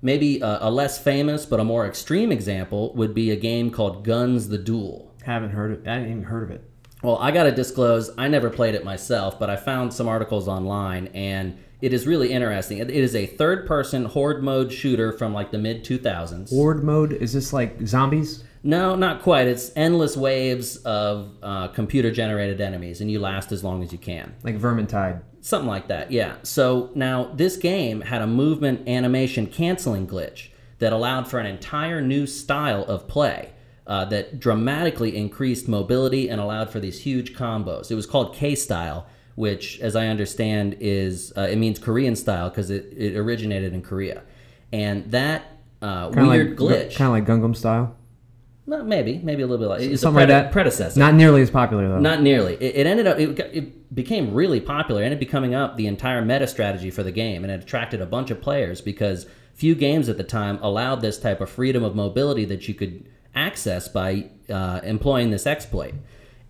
Maybe 0.01 0.39
a, 0.39 0.59
a 0.61 0.71
less 0.71 0.97
famous 0.97 1.45
but 1.45 1.59
a 1.59 1.65
more 1.65 1.85
extreme 1.85 2.31
example 2.31 2.93
would 2.93 3.13
be 3.13 3.31
a 3.31 3.35
game 3.35 3.69
called 3.69 4.07
Gunz 4.07 4.47
the 4.47 4.57
Duel. 4.57 5.13
Haven't 5.23 5.49
heard 5.49 5.71
it. 5.71 5.85
I 5.85 5.95
hadn't 5.95 6.09
even 6.09 6.23
heard 6.23 6.43
of 6.43 6.51
it. 6.51 6.63
Well, 7.07 7.19
I 7.19 7.31
got 7.31 7.43
to 7.43 7.53
disclose, 7.53 8.11
I 8.17 8.27
never 8.27 8.49
played 8.49 8.75
it 8.75 8.83
myself, 8.83 9.39
but 9.39 9.49
I 9.49 9.55
found 9.55 9.93
some 9.93 10.09
articles 10.09 10.49
online 10.49 11.07
and 11.13 11.57
it 11.79 11.93
is 11.93 12.05
really 12.05 12.33
interesting. 12.33 12.79
It 12.79 12.89
is 12.89 13.15
a 13.15 13.25
third 13.25 13.65
person 13.65 14.03
horde 14.03 14.43
mode 14.43 14.73
shooter 14.73 15.13
from 15.13 15.33
like 15.33 15.51
the 15.51 15.57
mid 15.57 15.85
2000s. 15.85 16.49
Horde 16.49 16.83
mode? 16.83 17.13
Is 17.13 17.31
this 17.31 17.53
like 17.53 17.79
zombies? 17.87 18.43
No, 18.61 18.93
not 18.93 19.21
quite. 19.21 19.47
It's 19.47 19.71
endless 19.77 20.17
waves 20.17 20.75
of 20.83 21.31
uh, 21.41 21.69
computer 21.69 22.11
generated 22.11 22.59
enemies, 22.59 22.99
and 22.99 23.09
you 23.09 23.21
last 23.21 23.53
as 23.53 23.63
long 23.63 23.81
as 23.83 23.93
you 23.93 23.97
can. 23.97 24.35
Like 24.43 24.59
Vermintide. 24.59 25.21
Something 25.39 25.69
like 25.69 25.87
that, 25.87 26.11
yeah. 26.11 26.35
So 26.43 26.89
now 26.93 27.31
this 27.35 27.55
game 27.55 28.01
had 28.01 28.21
a 28.21 28.27
movement 28.27 28.85
animation 28.89 29.47
canceling 29.47 30.07
glitch 30.07 30.49
that 30.79 30.91
allowed 30.91 31.29
for 31.29 31.39
an 31.39 31.45
entire 31.45 32.01
new 32.01 32.27
style 32.27 32.83
of 32.83 33.07
play 33.07 33.53
uh, 33.87 34.05
that 34.05 34.39
dramatically 34.39 35.15
increased 35.17 35.67
mobility 35.67 36.29
and 36.29 36.39
allowed 36.41 36.69
for 36.69 36.79
these 36.79 36.99
huge 37.01 37.33
combos. 37.33 37.89
It 37.89 37.95
was 37.95 38.05
called 38.05 38.35
K 38.35 38.53
style, 38.53 39.07
which, 39.35 39.79
as 39.79 39.95
I 39.95 40.07
understand, 40.07 40.75
is 40.79 41.31
uh, 41.37 41.41
it 41.41 41.57
means 41.57 41.79
Korean 41.79 42.15
style 42.15 42.49
because 42.49 42.69
it, 42.69 42.93
it 42.95 43.15
originated 43.15 43.73
in 43.73 43.81
Korea. 43.81 44.23
And 44.73 45.09
that 45.11 45.45
uh, 45.81 46.11
weird 46.13 46.59
like, 46.59 46.71
glitch, 46.71 46.95
Kind 46.95 47.07
of 47.07 47.11
like 47.11 47.25
Gangnam 47.25 47.55
style. 47.55 47.95
well, 48.65 48.83
maybe, 48.83 49.19
maybe 49.23 49.41
a 49.43 49.47
little 49.47 49.63
bit 49.65 49.69
like 49.69 49.81
it's 49.81 50.01
Something 50.01 50.17
a 50.17 50.21
like 50.21 50.27
that. 50.29 50.51
predecessor. 50.51 50.99
Not 50.99 51.13
nearly 51.13 51.41
as 51.41 51.49
popular 51.49 51.87
though. 51.87 51.99
Not 51.99 52.21
nearly. 52.21 52.55
It, 52.55 52.75
it 52.75 52.87
ended 52.87 53.07
up. 53.07 53.17
It, 53.19 53.39
it 53.39 53.95
became 53.95 54.33
really 54.33 54.59
popular, 54.59 55.01
and 55.03 55.13
it 55.13 55.19
becoming 55.19 55.55
up 55.55 55.77
the 55.77 55.87
entire 55.87 56.25
meta 56.25 56.47
strategy 56.47 56.91
for 56.91 57.03
the 57.03 57.11
game, 57.13 57.43
and 57.45 57.51
it 57.53 57.63
attracted 57.63 58.01
a 58.01 58.05
bunch 58.05 58.31
of 58.31 58.41
players 58.41 58.81
because 58.81 59.27
few 59.53 59.75
games 59.75 60.09
at 60.09 60.17
the 60.17 60.23
time 60.23 60.59
allowed 60.61 60.99
this 61.01 61.17
type 61.17 61.39
of 61.39 61.49
freedom 61.49 61.83
of 61.83 61.95
mobility 61.95 62.43
that 62.45 62.67
you 62.67 62.73
could 62.73 63.07
access 63.35 63.87
by 63.87 64.29
uh, 64.49 64.81
employing 64.83 65.31
this 65.31 65.45
exploit. 65.47 65.93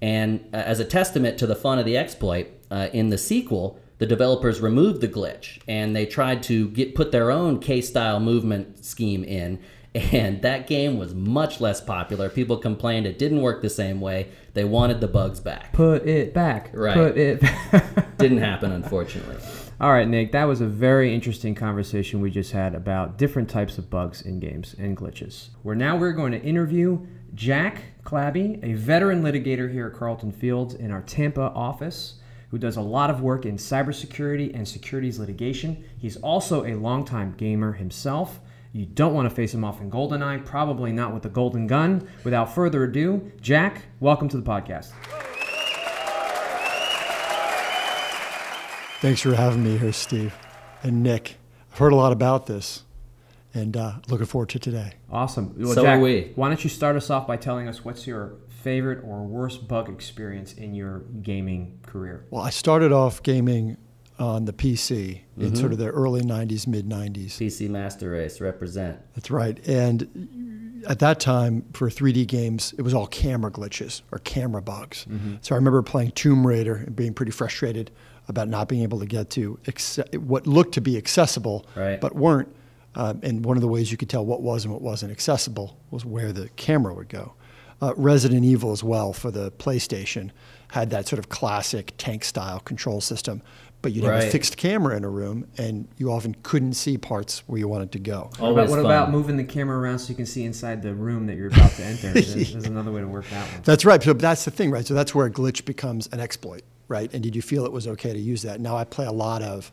And 0.01 0.45
uh, 0.53 0.57
as 0.57 0.79
a 0.79 0.85
testament 0.85 1.37
to 1.39 1.47
the 1.47 1.55
fun 1.55 1.79
of 1.79 1.85
the 1.85 1.97
exploit, 1.97 2.47
uh, 2.69 2.89
in 2.93 3.09
the 3.09 3.17
sequel, 3.17 3.79
the 3.97 4.05
developers 4.05 4.61
removed 4.61 5.01
the 5.01 5.07
glitch 5.07 5.59
and 5.67 5.95
they 5.95 6.05
tried 6.05 6.43
to 6.43 6.69
get 6.69 6.95
put 6.95 7.11
their 7.11 7.31
own 7.31 7.59
K-style 7.59 8.19
movement 8.19 8.83
scheme 8.85 9.23
in. 9.23 9.59
And 9.95 10.43
that 10.43 10.67
game 10.67 10.99
was 10.99 11.15
much 11.15 11.59
less 11.59 11.81
popular. 11.81 12.29
People 12.29 12.57
complained 12.57 13.07
it 13.07 13.17
didn't 13.17 13.41
work 13.41 13.63
the 13.63 13.69
same 13.69 13.99
way. 13.99 14.27
They 14.53 14.63
wanted 14.63 15.01
the 15.01 15.07
bugs 15.07 15.39
back. 15.39 15.73
Put 15.73 16.05
it 16.05 16.35
back. 16.35 16.69
Right. 16.73 16.93
Put 16.93 17.17
it. 17.17 17.43
Didn't 18.17 18.39
happen, 18.39 18.71
unfortunately. 18.71 19.37
All 19.79 19.91
right, 19.91 20.07
Nick, 20.07 20.31
that 20.31 20.45
was 20.45 20.59
a 20.59 20.65
very 20.65 21.13
interesting 21.13 21.53
conversation 21.53 22.19
we 22.19 22.31
just 22.31 22.51
had 22.51 22.73
about 22.73 23.19
different 23.19 23.47
types 23.47 23.77
of 23.77 23.91
bugs 23.91 24.23
in 24.23 24.39
games 24.39 24.75
and 24.79 24.97
glitches. 24.97 25.49
Where 25.61 25.75
now 25.75 25.95
we're 25.95 26.13
going 26.13 26.31
to 26.31 26.41
interview 26.41 27.05
Jack 27.35 27.83
Clabby, 28.03 28.59
a 28.63 28.73
veteran 28.73 29.21
litigator 29.21 29.71
here 29.71 29.85
at 29.85 29.93
Carlton 29.93 30.31
Fields 30.31 30.73
in 30.73 30.89
our 30.89 31.03
Tampa 31.03 31.51
office, 31.53 32.15
who 32.49 32.57
does 32.57 32.75
a 32.75 32.81
lot 32.81 33.11
of 33.11 33.21
work 33.21 33.45
in 33.45 33.57
cybersecurity 33.57 34.51
and 34.55 34.67
securities 34.67 35.19
litigation. 35.19 35.85
He's 35.95 36.17
also 36.17 36.65
a 36.65 36.73
longtime 36.73 37.35
gamer 37.37 37.73
himself. 37.73 38.39
You 38.73 38.87
don't 38.87 39.13
want 39.13 39.29
to 39.29 39.35
face 39.35 39.53
him 39.53 39.63
off 39.63 39.79
in 39.79 39.91
GoldenEye, 39.91 40.43
probably 40.43 40.91
not 40.91 41.13
with 41.13 41.21
the 41.21 41.29
golden 41.29 41.67
gun. 41.67 42.09
Without 42.23 42.55
further 42.55 42.85
ado, 42.85 43.31
Jack, 43.41 43.83
welcome 43.99 44.27
to 44.29 44.37
the 44.37 44.49
podcast. 44.49 44.93
Thanks 48.99 49.21
for 49.21 49.35
having 49.35 49.63
me 49.63 49.77
here, 49.77 49.93
Steve. 49.93 50.33
And 50.83 51.03
Nick, 51.03 51.37
I've 51.71 51.77
heard 51.77 51.93
a 51.93 51.95
lot 51.95 52.11
about 52.11 52.47
this 52.47 52.83
and 53.53 53.77
uh, 53.77 53.93
looking 54.09 54.25
forward 54.25 54.49
to 54.49 54.59
today. 54.59 54.93
Awesome. 55.11 55.53
Well, 55.57 55.73
So 55.73 55.83
Jack, 55.83 55.99
are 55.99 56.01
we. 56.01 56.31
why 56.35 56.47
don't 56.47 56.63
you 56.63 56.69
start 56.69 56.95
us 56.95 57.09
off 57.09 57.27
by 57.27 57.37
telling 57.37 57.67
us 57.67 57.85
what's 57.85 58.07
your 58.07 58.33
favorite 58.47 59.03
or 59.03 59.23
worst 59.25 59.67
bug 59.67 59.87
experience 59.89 60.53
in 60.53 60.73
your 60.73 60.99
gaming 61.21 61.79
career? 61.83 62.25
Well, 62.31 62.41
I 62.41 62.49
started 62.49 62.91
off 62.91 63.21
gaming 63.23 63.77
on 64.19 64.45
the 64.45 64.53
PC 64.53 65.21
in 65.37 65.55
sort 65.55 65.71
of 65.71 65.77
the 65.77 65.89
early 65.89 66.21
90s, 66.21 66.65
mid 66.65 66.87
90s. 66.89 67.37
PC 67.37 67.69
Master 67.69 68.09
Race, 68.11 68.41
represent. 68.41 68.99
That's 69.13 69.29
right. 69.29 69.59
And 69.67 70.07
at 70.89 70.99
that 70.99 71.19
time, 71.19 71.63
for 71.73 71.89
3D 71.89 72.25
games, 72.27 72.73
it 72.77 72.81
was 72.81 72.93
all 72.93 73.07
camera 73.07 73.51
glitches 73.51 74.01
or 74.11 74.19
camera 74.19 74.61
bugs. 74.61 75.05
So 75.41 75.53
I 75.53 75.57
remember 75.57 75.81
playing 75.81 76.11
Tomb 76.11 76.45
Raider 76.45 76.75
and 76.75 76.95
being 76.95 77.13
pretty 77.13 77.31
frustrated 77.31 77.91
about 78.27 78.47
not 78.49 78.67
being 78.67 78.83
able 78.83 78.99
to 78.99 79.05
get 79.05 79.29
to 79.31 79.57
acce- 79.65 80.17
what 80.17 80.45
looked 80.47 80.73
to 80.73 80.81
be 80.81 80.97
accessible, 80.97 81.65
Right. 81.75 81.99
but 82.01 82.15
weren't. 82.15 82.49
Um, 82.95 83.19
and 83.23 83.45
one 83.45 83.57
of 83.57 83.61
the 83.61 83.67
ways 83.67 83.91
you 83.91 83.97
could 83.97 84.09
tell 84.09 84.25
what 84.25 84.41
was 84.41 84.65
and 84.65 84.73
what 84.73 84.81
wasn't 84.81 85.11
accessible 85.11 85.77
was 85.91 86.03
where 86.03 86.31
the 86.33 86.49
camera 86.55 86.93
would 86.93 87.09
go. 87.09 87.33
Uh, 87.81 87.93
Resident 87.95 88.43
Evil, 88.43 88.71
as 88.71 88.83
well, 88.83 89.13
for 89.13 89.29
the 89.29 89.51
PlayStation, 89.51 90.31
had 90.69 90.89
that 90.89 91.07
sort 91.07 91.19
of 91.19 91.29
classic 91.29 91.93
tank 91.97 92.23
style 92.23 92.59
control 92.59 92.99
system, 93.01 93.41
but 93.81 93.93
you'd 93.93 94.03
have 94.03 94.23
a 94.23 94.29
fixed 94.31 94.57
camera 94.57 94.97
in 94.97 95.03
a 95.03 95.09
room, 95.09 95.47
and 95.57 95.87
you 95.97 96.11
often 96.11 96.35
couldn't 96.43 96.73
see 96.73 96.97
parts 96.97 97.43
where 97.47 97.59
you 97.59 97.67
wanted 97.67 97.91
to 97.91 97.99
go. 97.99 98.29
What 98.37 98.51
about, 98.51 98.69
what 98.69 98.77
fun. 98.77 98.85
about 98.85 99.11
moving 99.11 99.37
the 99.37 99.43
camera 99.43 99.77
around 99.77 99.99
so 99.99 100.09
you 100.09 100.15
can 100.15 100.25
see 100.25 100.45
inside 100.45 100.81
the 100.81 100.95
room 100.95 101.27
that 101.27 101.37
you're 101.37 101.47
about 101.47 101.71
to 101.71 101.83
enter? 101.83 102.11
There's, 102.11 102.33
there's 102.33 102.53
another 102.65 102.91
way 102.91 103.01
to 103.01 103.07
work 103.07 103.29
that 103.29 103.51
one. 103.51 103.61
That's 103.63 103.85
right. 103.85 104.01
So 104.01 104.13
that's 104.13 104.45
the 104.45 104.51
thing, 104.51 104.71
right? 104.71 104.85
So 104.85 104.93
that's 104.93 105.13
where 105.13 105.27
a 105.27 105.31
glitch 105.31 105.65
becomes 105.65 106.07
an 106.11 106.19
exploit, 106.19 106.63
right? 106.87 107.13
And 107.13 107.21
did 107.21 107.35
you 107.35 107.41
feel 107.41 107.65
it 107.65 107.71
was 107.71 107.87
okay 107.87 108.13
to 108.13 108.19
use 108.19 108.41
that? 108.41 108.59
Now 108.59 108.75
I 108.75 108.83
play 108.83 109.05
a 109.05 109.11
lot 109.11 109.41
of 109.43 109.71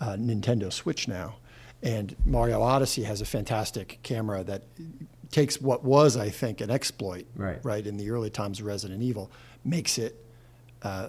uh, 0.00 0.16
Nintendo 0.16 0.72
Switch 0.72 1.06
now, 1.06 1.36
and 1.82 2.16
Mario 2.26 2.60
Odyssey 2.60 3.04
has 3.04 3.20
a 3.20 3.24
fantastic 3.24 4.00
camera 4.02 4.42
that 4.44 4.64
takes 5.30 5.60
what 5.60 5.84
was, 5.84 6.16
I 6.16 6.28
think, 6.28 6.60
an 6.60 6.70
exploit, 6.70 7.26
Right. 7.36 7.64
right, 7.64 7.86
in 7.86 7.96
the 7.96 8.10
early 8.10 8.30
times 8.30 8.60
of 8.60 8.66
Resident 8.66 9.02
Evil, 9.02 9.30
makes 9.64 9.98
it 9.98 10.20
uh, 10.82 11.08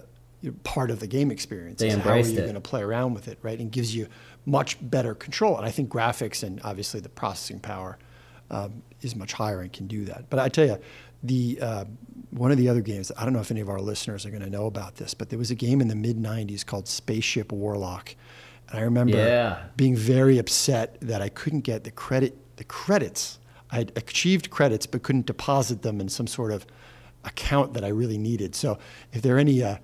part 0.64 0.90
of 0.90 1.00
the 1.00 1.06
game 1.06 1.30
experience. 1.30 1.80
They 1.80 1.88
It's 1.88 1.96
how 1.96 2.10
are 2.12 2.18
you 2.18 2.40
going 2.42 2.54
to 2.54 2.60
play 2.60 2.82
around 2.82 3.14
with 3.14 3.28
it, 3.28 3.38
right? 3.42 3.58
And 3.58 3.70
gives 3.70 3.94
you 3.94 4.06
much 4.44 4.76
better 4.80 5.14
control. 5.14 5.56
And 5.56 5.66
I 5.66 5.70
think 5.70 5.88
graphics 5.90 6.42
and 6.42 6.60
obviously 6.62 7.00
the 7.00 7.08
processing 7.08 7.58
power 7.58 7.98
um, 8.50 8.82
is 9.02 9.16
much 9.16 9.32
higher 9.32 9.60
and 9.60 9.72
can 9.72 9.86
do 9.86 10.04
that. 10.04 10.30
But 10.30 10.38
I 10.38 10.48
tell 10.48 10.66
you, 10.66 10.78
the 11.22 11.58
uh, 11.60 11.84
one 12.30 12.52
of 12.52 12.58
the 12.58 12.68
other 12.68 12.80
games, 12.82 13.10
I 13.16 13.24
don't 13.24 13.32
know 13.32 13.40
if 13.40 13.50
any 13.50 13.60
of 13.60 13.68
our 13.68 13.80
listeners 13.80 14.24
are 14.26 14.30
going 14.30 14.42
to 14.42 14.50
know 14.50 14.66
about 14.66 14.96
this, 14.96 15.14
but 15.14 15.30
there 15.30 15.38
was 15.38 15.50
a 15.50 15.54
game 15.54 15.80
in 15.80 15.88
the 15.88 15.94
mid 15.96 16.16
90s 16.16 16.64
called 16.64 16.86
Spaceship 16.86 17.50
Warlock. 17.50 18.14
And 18.68 18.78
I 18.78 18.82
remember 18.82 19.16
Yeah. 19.18 19.58
being 19.76 19.96
very 19.96 20.38
upset 20.38 20.98
that 21.00 21.22
I 21.22 21.28
couldn't 21.28 21.60
get 21.60 21.84
the 21.84 21.90
credit, 21.90 22.36
the 22.56 22.64
credits. 22.64 23.38
I 23.70 23.76
had 23.76 23.92
achieved 23.96 24.50
credits 24.50 24.86
but 24.86 25.02
couldn't 25.02 25.26
deposit 25.26 25.82
them 25.82 26.00
in 26.00 26.08
some 26.08 26.26
sort 26.26 26.52
of 26.52 26.66
account 27.24 27.74
that 27.74 27.84
I 27.84 27.88
really 27.88 28.18
needed. 28.18 28.54
So 28.54 28.78
if 29.12 29.22
there 29.22 29.36
are 29.36 29.40
any 29.40 29.62
uh, 29.62 29.78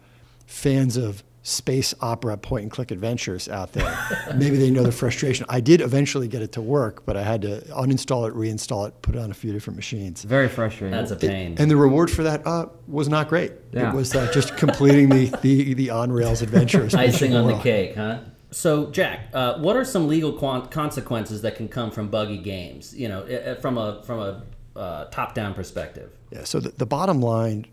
fans 0.53 0.97
of 0.97 1.25
space 1.45 1.93
opera 2.01 2.37
point 2.37 2.63
and 2.63 2.71
click 2.71 2.93
adventures 2.93 3.49
out 3.49 3.73
there, 3.73 3.99
maybe 4.37 4.57
they 4.57 4.71
know 4.71 4.85
the 4.85 4.93
frustration. 4.93 5.45
I 5.49 5.61
did 5.61 5.81
eventually 5.81 6.29
get 6.29 6.41
it 6.41 6.53
to 6.53 6.61
work, 6.61 7.05
but 7.05 7.17
I 7.17 7.23
had 7.25 7.43
to 7.43 7.63
uninstall 7.73 8.29
it, 8.29 8.35
reinstall 8.35 8.87
it, 8.87 9.03
put 9.03 9.17
it 9.17 9.19
on 9.19 9.31
a 9.31 9.35
few 9.35 9.53
different 9.53 9.77
machines. 9.77 10.23
Very 10.23 10.49
frustrating. 10.49 10.93
That's 10.97 11.11
a 11.11 11.17
pain. 11.17 11.57
And 11.59 11.69
the 11.69 11.77
reward 11.77 12.11
for 12.13 12.23
that 12.23 12.47
uh, 12.47 12.67
was 12.87 13.09
not 13.09 13.29
great. 13.29 13.53
Yeah. 13.73 13.91
It 13.91 13.95
was 13.97 14.15
uh, 14.15 14.31
just 14.33 14.57
completing 14.57 15.09
the, 15.09 15.37
the, 15.43 15.75
the 15.75 15.91
on 15.91 16.13
rails 16.13 16.43
adventures. 16.43 16.95
Icing 17.09 17.35
on 17.35 17.49
the 17.49 17.59
cake, 17.59 17.97
huh? 17.97 18.21
So, 18.53 18.91
Jack, 18.91 19.29
uh, 19.33 19.59
what 19.59 19.77
are 19.77 19.85
some 19.85 20.07
legal 20.07 20.35
quan- 20.35 20.69
consequences 20.69 21.41
that 21.43 21.57
can 21.57 21.69
come 21.69 21.91
from 21.91 22.09
buggy 22.09 22.37
games? 22.39 22.95
You 22.95 23.09
know, 23.09 23.25
i- 23.29 23.53
i- 23.53 23.55
from 23.55 23.79
a 23.79 24.03
from 24.05 24.19
a 24.21 24.43
uh, 24.79 25.07
top-down 25.07 25.55
perspective. 25.55 26.11
Yeah, 26.31 26.45
so 26.45 26.61
the, 26.61 26.69
the 26.71 26.87
bottom 26.87 27.21
line 27.23 27.67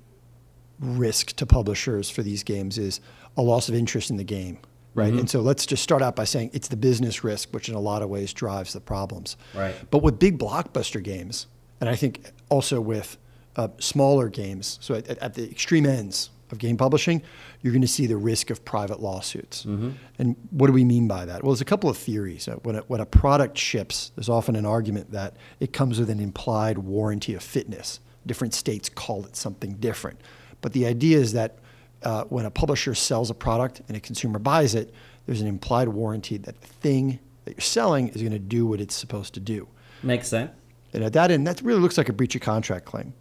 risk 0.80 1.36
to 1.36 1.46
publishers 1.46 2.10
for 2.10 2.24
these 2.24 2.44
games 2.44 2.78
is 2.78 3.02
a 3.38 3.42
loss 3.42 3.70
of 3.70 3.76
interest 3.76 4.10
in 4.10 4.18
the 4.18 4.24
game, 4.24 4.58
right? 4.96 5.14
And 5.14 5.30
so 5.30 5.42
let's 5.42 5.66
just 5.66 5.84
start 5.84 6.02
out 6.02 6.16
by 6.16 6.24
saying 6.24 6.52
it's 6.54 6.68
the 6.68 6.78
business 6.78 7.24
risk, 7.24 7.54
which 7.54 7.70
in 7.70 7.76
a 7.76 7.80
lot 7.80 8.02
of 8.02 8.10
ways 8.10 8.34
drives 8.34 8.74
the 8.74 8.82
problems. 8.82 9.38
Right. 9.54 9.76
But 9.92 10.04
with 10.04 10.20
big 10.20 10.38
blockbuster 10.38 11.04
games, 11.04 11.48
and 11.82 11.90
I 11.90 11.96
think 11.96 12.32
also 12.50 12.82
with 12.82 13.18
uh, 13.56 13.70
smaller 13.80 14.30
games, 14.30 14.80
so 14.82 14.96
at, 14.96 15.08
at 15.10 15.34
the 15.34 15.50
extreme 15.50 15.86
ends 15.86 16.30
of 16.52 16.58
game 16.58 16.78
publishing, 16.78 17.22
you're 17.62 17.74
going 17.74 17.82
to 17.82 17.88
see 17.88 18.08
the 18.08 18.18
risk 18.18 18.50
of 18.50 18.66
private 18.66 19.00
lawsuits. 19.00 19.66
And 19.66 20.36
what 20.50 20.68
do 20.68 20.74
we 20.74 20.84
mean 20.84 21.08
by 21.08 21.26
that? 21.26 21.44
Well, 21.44 21.52
there's 21.52 21.62
a 21.62 21.66
couple 21.66 21.90
of 21.90 21.98
theories. 21.98 22.48
Uh, 22.48 22.56
When 22.64 22.78
a, 22.78 22.80
when 22.82 23.02
a 23.02 23.06
product 23.06 23.58
ships, 23.58 24.12
there's 24.16 24.30
often 24.30 24.56
an 24.56 24.66
argument 24.66 25.12
that 25.12 25.36
it 25.60 25.74
comes 25.74 26.00
with 26.00 26.10
an 26.10 26.20
implied 26.20 26.80
warranty 26.80 27.36
of 27.36 27.44
fitness. 27.44 28.00
Different 28.26 28.54
states 28.54 28.90
call 28.90 29.26
it 29.26 29.36
something 29.36 29.74
different. 29.76 30.20
But 30.62 30.74
the 30.74 30.86
idea 30.86 31.18
is 31.18 31.34
that 31.34 31.58
uh, 32.04 32.24
when 32.26 32.46
a 32.46 32.52
publisher 32.52 32.96
sells 32.96 33.30
a 33.30 33.34
product 33.34 33.82
and 33.88 33.98
a 33.98 34.00
consumer 34.00 34.40
buys 34.40 34.76
it, 34.76 34.94
there's 35.26 35.42
an 35.42 35.48
implied 35.48 35.90
warranty 35.90 36.38
that 36.38 36.60
the 36.62 36.68
thing 36.68 37.20
that 37.46 37.52
you're 37.52 37.62
selling 37.62 38.10
is 38.10 38.22
going 38.22 38.32
to 38.32 38.40
do 38.40 38.66
what 38.66 38.82
it's 38.82 38.96
supposed 38.96 39.34
to 39.36 39.40
do. 39.40 39.68
Makes 40.04 40.30
sense. 40.30 40.52
And 40.94 41.04
at 41.04 41.14
that 41.14 41.30
end, 41.30 41.46
that 41.46 41.62
really 41.62 41.80
looks 41.80 41.98
like 41.98 42.10
a 42.10 42.14
breach 42.14 42.36
of 42.36 42.42
contract 42.42 42.86
claim. 42.86 43.14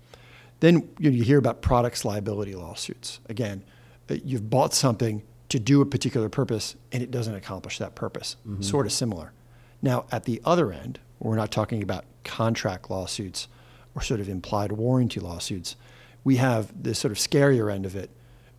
Then 0.60 0.88
you, 0.98 1.10
know, 1.10 1.16
you 1.16 1.22
hear 1.22 1.38
about 1.38 1.60
products 1.62 2.04
liability 2.04 2.54
lawsuits. 2.54 3.20
Again, 3.28 3.62
uh, 4.10 4.14
you've 4.24 4.48
bought 4.48 4.74
something 4.74 5.22
to 5.50 5.58
do 5.58 5.80
a 5.80 5.86
particular 5.86 6.28
purpose 6.28 6.76
and 6.92 7.02
it 7.02 7.10
doesn't 7.10 7.34
accomplish 7.34 7.78
that 7.78 7.94
purpose. 7.94 8.36
Sort 8.60 8.86
of 8.86 8.92
similar. 8.92 9.32
Now, 9.82 10.06
at 10.10 10.24
the 10.24 10.40
other 10.44 10.72
end, 10.72 10.98
we're 11.20 11.36
not 11.36 11.50
talking 11.50 11.82
about 11.82 12.04
contract 12.24 12.90
lawsuits 12.90 13.48
or 13.94 14.02
sort 14.02 14.20
of 14.20 14.28
implied 14.28 14.72
warranty 14.72 15.20
lawsuits. 15.20 15.76
We 16.28 16.36
have 16.36 16.82
the 16.82 16.94
sort 16.94 17.10
of 17.10 17.16
scarier 17.16 17.72
end 17.72 17.86
of 17.86 17.96
it, 17.96 18.10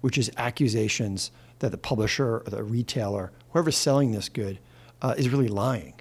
which 0.01 0.17
is 0.17 0.31
accusations 0.37 1.29
that 1.59 1.69
the 1.69 1.77
publisher 1.77 2.37
or 2.37 2.49
the 2.49 2.63
retailer, 2.63 3.31
whoever's 3.51 3.77
selling 3.77 4.11
this 4.11 4.27
good, 4.27 4.57
uh, 5.03 5.13
is 5.15 5.29
really 5.29 5.49
lying. 5.49 5.93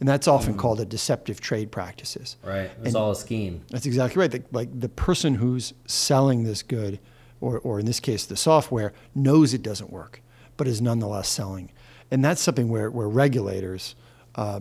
And 0.00 0.06
that's 0.06 0.28
often 0.28 0.54
called 0.58 0.80
a 0.80 0.84
deceptive 0.84 1.40
trade 1.40 1.72
practices. 1.72 2.36
Right. 2.44 2.70
It's 2.82 2.94
all 2.94 3.12
a 3.12 3.16
scheme. 3.16 3.64
That's 3.70 3.86
exactly 3.86 4.20
right. 4.20 4.30
The, 4.30 4.42
like 4.52 4.68
the 4.78 4.90
person 4.90 5.36
who's 5.36 5.72
selling 5.86 6.44
this 6.44 6.62
good, 6.62 7.00
or, 7.40 7.58
or 7.60 7.80
in 7.80 7.86
this 7.86 8.00
case, 8.00 8.26
the 8.26 8.36
software, 8.36 8.92
knows 9.14 9.54
it 9.54 9.62
doesn't 9.62 9.90
work, 9.90 10.20
but 10.58 10.68
is 10.68 10.82
nonetheless 10.82 11.30
selling. 11.30 11.72
And 12.10 12.22
that's 12.22 12.42
something 12.42 12.68
where, 12.68 12.90
where 12.90 13.08
regulators, 13.08 13.94
uh, 14.34 14.60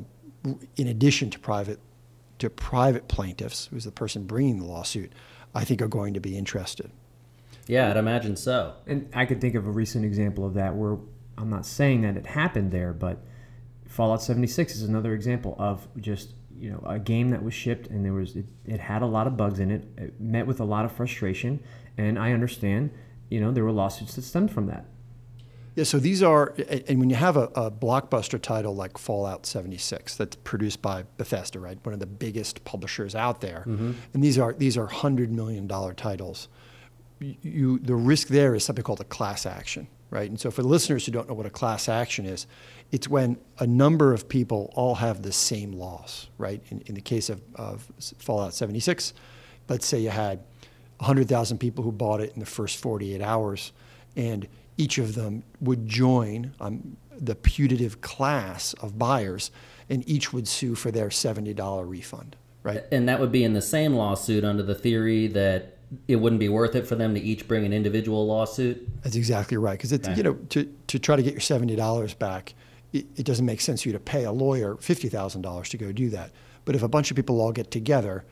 in 0.78 0.88
addition 0.88 1.30
to 1.32 1.40
private, 1.40 1.82
to 2.40 2.50
private 2.50 3.10
plaintiffs, 3.10 3.68
who's 3.68 3.84
the 3.84 3.92
person 3.92 4.24
bringing 4.24 4.60
the 4.60 4.66
lawsuit, 4.66 5.12
I 5.54 5.64
think 5.64 5.82
are 5.82 5.88
going 5.88 6.14
to 6.14 6.20
be 6.20 6.38
interested. 6.38 6.92
Yeah, 7.68 7.90
I'd 7.90 7.98
imagine 7.98 8.36
so. 8.36 8.74
And 8.88 9.10
I 9.14 9.26
could 9.26 9.40
think 9.40 9.56
of 9.56 9.66
a 9.66 9.72
recent 9.72 10.04
example 10.06 10.46
of 10.46 10.54
that 10.56 10.76
where 10.76 10.98
I'm 11.38 11.50
not 11.50 11.66
saying 11.66 12.02
that 12.02 12.18
it 12.18 12.26
happened 12.26 12.72
there, 12.72 12.94
but 12.94 13.20
Fallout 13.88 14.22
76 14.22 14.76
is 14.76 14.84
another 14.84 15.14
example 15.14 15.56
of 15.60 15.88
just 15.98 16.34
you 16.58 16.70
know 16.70 16.84
a 16.86 17.00
game 17.00 17.30
that 17.30 17.44
was 17.44 17.54
shipped 17.54 17.88
and 17.88 18.06
there 18.06 18.14
was 18.14 18.36
it, 18.36 18.46
it 18.66 18.80
had 18.80 19.02
a 19.02 19.06
lot 19.06 19.28
of 19.28 19.38
bugs 19.38 19.60
in 19.60 19.72
it. 19.72 19.86
It 19.98 20.20
met 20.20 20.48
with 20.48 20.60
a 20.60 20.64
lot 20.64 20.86
of 20.86 20.92
frustration, 20.92 21.62
and 21.98 22.18
I 22.18 22.32
understand 22.32 22.92
you 23.30 23.40
know 23.40 23.52
there 23.52 23.64
were 23.64 23.72
lawsuits 23.72 24.16
that 24.16 24.24
stemmed 24.24 24.52
from 24.52 24.68
that. 24.68 24.86
Yeah, 25.76 25.86
so 25.86 25.98
these 25.98 26.22
are, 26.22 26.54
and 26.88 27.00
when 27.00 27.10
you 27.10 27.16
have 27.16 27.36
a, 27.36 27.50
a 27.56 27.72
blockbuster 27.72 28.40
title 28.40 28.76
like 28.76 28.98
Fallout 28.98 29.46
76 29.46 30.16
that's 30.16 30.36
produced 30.36 30.82
by 30.82 31.04
Bethesda, 31.18 31.60
right, 31.60 31.78
one 31.84 31.94
of 31.94 32.00
the 32.00 32.06
biggest 32.06 32.64
publishers 32.64 33.16
out 33.16 33.42
there, 33.42 33.64
mm-hmm. 33.68 33.94
and 34.14 34.24
these 34.24 34.38
are 34.38 34.54
these 34.54 34.78
are 34.78 34.86
hundred 34.86 35.32
million 35.32 35.66
dollar 35.66 35.94
titles. 35.94 36.48
You 37.20 37.80
the 37.80 37.96
risk 37.96 38.28
there 38.28 38.54
is 38.54 38.64
something 38.64 38.84
called 38.84 39.02
a 39.02 39.06
class 39.06 39.48
action, 39.48 39.88
right? 40.12 40.30
And 40.30 40.40
so 40.40 40.52
for 40.52 40.62
the 40.62 40.68
listeners 40.68 41.08
who 41.08 41.12
don't 41.12 41.28
know 41.28 41.34
what 41.34 41.48
a 41.48 41.52
class 41.52 41.90
action 41.90 42.26
is, 42.26 42.46
it's 42.92 43.08
when 43.08 43.38
a 43.58 43.66
number 43.66 44.14
of 44.14 44.30
people 44.30 44.72
all 44.76 44.96
have 44.96 45.24
the 45.24 45.32
same 45.32 45.72
loss, 45.72 46.28
right? 46.38 46.62
In, 46.70 46.82
in 46.82 46.94
the 46.94 47.02
case 47.02 47.30
of, 47.30 47.42
of 47.56 47.92
Fallout 48.20 48.54
76, 48.54 49.14
let's 49.70 49.88
say 49.88 50.00
you 50.00 50.12
had 50.12 50.44
100,000 50.98 51.58
people 51.58 51.84
who 51.84 51.92
bought 51.92 52.22
it 52.22 52.32
in 52.36 52.40
the 52.40 52.46
first 52.46 52.78
48 52.78 53.22
hours, 53.22 53.72
and 54.16 54.48
each 54.78 54.98
of 54.98 55.16
them 55.16 55.44
would 55.62 55.88
join 55.88 56.54
um, 56.60 56.98
the 57.18 57.36
putative 57.36 58.02
class 58.02 58.74
of 58.76 58.98
buyers, 58.98 59.52
and 59.90 60.08
each 60.10 60.34
would 60.34 60.48
sue 60.48 60.76
for 60.76 60.92
their 60.92 61.10
$70 61.10 61.88
refund, 61.88 62.36
right? 62.64 62.84
And 62.92 63.08
that 63.08 63.20
would 63.20 63.32
be 63.32 63.44
in 63.44 63.54
the 63.54 63.62
same 63.62 63.94
lawsuit 63.94 64.44
under 64.44 64.64
the 64.64 64.76
theory 64.76 65.28
that 65.28 65.78
it 66.08 66.16
wouldn't 66.16 66.40
be 66.40 66.50
worth 66.50 66.76
it 66.76 66.88
for 66.88 66.96
them 66.96 67.14
to 67.14 67.22
each 67.22 67.48
bring 67.48 67.66
an 67.66 67.74
individual 67.74 68.26
lawsuit. 68.26 68.88
That's 69.04 69.16
exactly 69.16 69.58
right. 69.58 69.78
Because 69.78 69.92
it's 69.92 70.08
Okay. 70.08 70.18
you 70.18 70.24
know 70.24 70.34
to, 70.50 70.74
to 70.88 70.98
try 70.98 71.16
to 71.16 71.22
get 71.22 71.34
your 71.34 71.40
seventy 71.42 71.76
dollars 71.76 72.16
back, 72.16 72.56
it, 72.94 73.06
it 73.16 73.26
doesn't 73.26 73.46
make 73.46 73.62
sense 73.62 73.84
for 73.84 73.90
you 73.90 73.94
to 73.94 74.00
pay 74.00 74.24
a 74.24 74.32
lawyer 74.32 74.76
fifty 74.78 75.08
thousand 75.08 75.44
dollars 75.44 75.70
to 75.70 75.78
go 75.78 75.92
do 75.92 76.10
that. 76.10 76.32
But 76.66 76.76
if 76.76 76.82
a 76.82 76.88
bunch 76.88 77.12
of 77.12 77.16
people 77.16 77.40
all 77.42 77.52
get 77.52 77.70
together, 77.70 78.26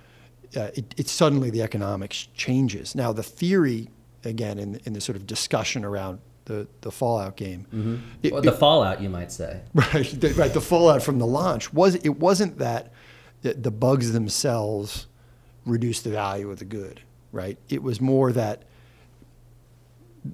uh, 0.58 0.70
it, 0.74 0.96
it 0.98 1.08
suddenly 1.08 1.52
the 1.52 1.62
economics 1.62 2.28
changes. 2.34 2.96
Now 2.96 3.14
the 3.14 3.22
theory, 3.24 3.90
again, 4.26 4.58
in 4.58 4.80
in 4.86 4.94
the 4.94 5.02
sort 5.02 5.16
of 5.18 5.28
discussion 5.28 5.86
around 5.86 6.20
the 6.46 6.68
the 6.82 6.92
Fallout 6.92 7.36
game, 7.38 7.66
mm-hmm. 7.74 7.96
it- 8.24 8.34
Or 8.34 8.42
the 8.42 8.52
fallout, 8.52 9.02
you 9.02 9.10
might 9.10 9.32
say. 9.32 9.62
right, 9.74 10.06
the, 10.20 10.34
right, 10.38 10.54
the 10.54 10.62
fallout 10.62 11.04
from 11.04 11.20
the 11.20 11.28
launch 11.28 11.74
was 11.74 11.96
it 11.96 12.18
wasn't 12.20 12.58
that 12.58 12.92
the, 13.42 13.54
the 13.54 13.72
bugs 13.72 14.12
themselves 14.12 15.08
reduced 15.66 16.04
the 16.04 16.10
value 16.10 16.50
of 16.50 16.60
the 16.60 16.66
good, 16.66 17.02
right? 17.32 17.58
It 17.70 17.84
was 17.84 18.02
more 18.02 18.32
that 18.32 18.64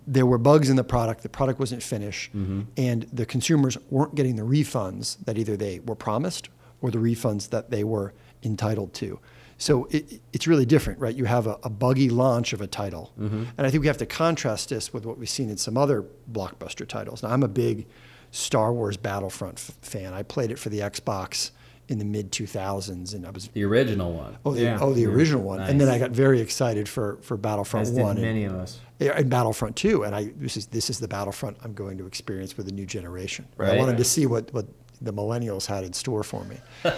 there 0.05 0.25
were 0.25 0.37
bugs 0.37 0.69
in 0.69 0.75
the 0.75 0.83
product, 0.83 1.23
the 1.23 1.29
product 1.29 1.59
wasn't 1.59 1.81
finished, 1.81 2.35
mm-hmm. 2.35 2.61
and 2.75 3.03
the 3.13 3.25
consumers 3.25 3.77
weren't 3.89 4.15
getting 4.15 4.35
the 4.35 4.43
refunds 4.43 5.17
that 5.25 5.37
either 5.37 5.55
they 5.55 5.79
were 5.79 5.95
promised 5.95 6.49
or 6.81 6.91
the 6.91 6.97
refunds 6.97 7.49
that 7.49 7.69
they 7.69 7.83
were 7.83 8.13
entitled 8.43 8.93
to. 8.93 9.19
So 9.57 9.85
it, 9.89 10.21
it's 10.33 10.45
really 10.47 10.65
different, 10.65 10.99
right? 10.99 11.15
You 11.15 11.25
have 11.25 11.47
a, 11.47 11.57
a 11.63 11.69
buggy 11.69 12.09
launch 12.09 12.53
of 12.53 12.61
a 12.61 12.67
title. 12.67 13.11
Mm-hmm. 13.19 13.43
And 13.57 13.65
I 13.67 13.71
think 13.71 13.81
we 13.81 13.87
have 13.87 13.97
to 13.97 14.05
contrast 14.05 14.69
this 14.69 14.93
with 14.93 15.05
what 15.05 15.17
we've 15.17 15.29
seen 15.29 15.49
in 15.49 15.57
some 15.57 15.77
other 15.77 16.05
blockbuster 16.31 16.87
titles. 16.87 17.23
Now, 17.23 17.29
I'm 17.29 17.41
a 17.43 17.47
big 17.47 17.87
Star 18.31 18.71
Wars 18.71 18.97
Battlefront 18.97 19.55
f- 19.57 19.75
fan. 19.81 20.13
I 20.13 20.21
played 20.23 20.51
it 20.51 20.59
for 20.59 20.69
the 20.69 20.79
Xbox 20.79 21.51
in 21.87 21.97
the 21.99 22.05
mid 22.05 22.31
2000s, 22.33 23.15
and 23.15 23.25
I 23.25 23.31
was 23.31 23.47
The 23.47 23.63
original 23.63 24.11
one. 24.13 24.37
oh 24.45 24.53
the, 24.53 24.61
Yeah. 24.63 24.77
oh, 24.81 24.93
the 24.93 25.05
original 25.07 25.41
one. 25.41 25.61
And 25.61 25.79
then 25.79 25.87
I 25.87 25.97
got 25.97 26.11
very 26.11 26.41
excited 26.41 26.87
for 26.89 27.17
for 27.21 27.37
Battlefront 27.37 27.87
As 27.87 27.93
did 27.95 28.03
One 28.03 28.17
and- 28.17 28.25
many 28.25 28.43
of 28.43 28.53
us. 28.55 28.79
and 28.99 29.29
Battlefront 29.29 29.75
2. 29.77 30.03
And 30.03 30.13
I 30.13 30.33
this 30.35 30.57
is 30.57 30.65
this 30.67 30.89
is 30.89 30.99
the 30.99 31.07
Battlefront 31.07 31.57
I'm 31.63 31.73
going 31.73 31.97
to 31.99 32.05
experience 32.05 32.57
with 32.57 32.67
a 32.67 32.73
new 32.73 32.85
generation. 32.85 33.47
Right? 33.55 33.71
I 33.75 33.77
wanted 33.77 33.97
to 33.97 34.03
see 34.03 34.25
what 34.25 34.53
what 34.53 34.65
the 35.01 35.13
millennials 35.13 35.65
had 35.65 35.83
in 35.85 35.93
store 35.93 36.23
for 36.23 36.43
me. 36.43 36.57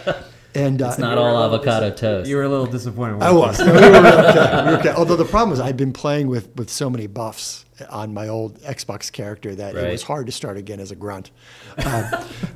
And 0.55 0.81
uh, 0.81 0.87
It's 0.87 0.97
not 0.97 1.17
all 1.17 1.43
avocado 1.43 1.91
toast. 1.91 2.29
You 2.29 2.35
were 2.37 2.43
a 2.43 2.49
little 2.49 2.65
disappointed. 2.65 3.21
I 3.21 3.31
weren't 3.31 3.57
was. 3.57 3.59
No, 3.59 3.65
we 3.67 3.71
were 3.71 3.85
okay. 3.85 4.65
We 4.65 4.71
were 4.71 4.79
okay. 4.79 4.89
Although 4.89 5.15
the 5.15 5.25
problem 5.25 5.51
was 5.51 5.59
I'd 5.59 5.77
been 5.77 5.93
playing 5.93 6.27
with, 6.27 6.55
with 6.55 6.69
so 6.71 6.89
many 6.89 7.05
buffs 7.07 7.65
on 7.89 8.13
my 8.13 8.27
old 8.27 8.59
Xbox 8.61 9.11
character 9.11 9.53
that 9.55 9.75
it 9.75 9.91
was 9.91 10.03
hard 10.03 10.25
to 10.25 10.31
start 10.31 10.57
again 10.57 10.79
as 10.79 10.91
a 10.91 10.95
grunt. 10.95 11.31
Um, 11.85 12.05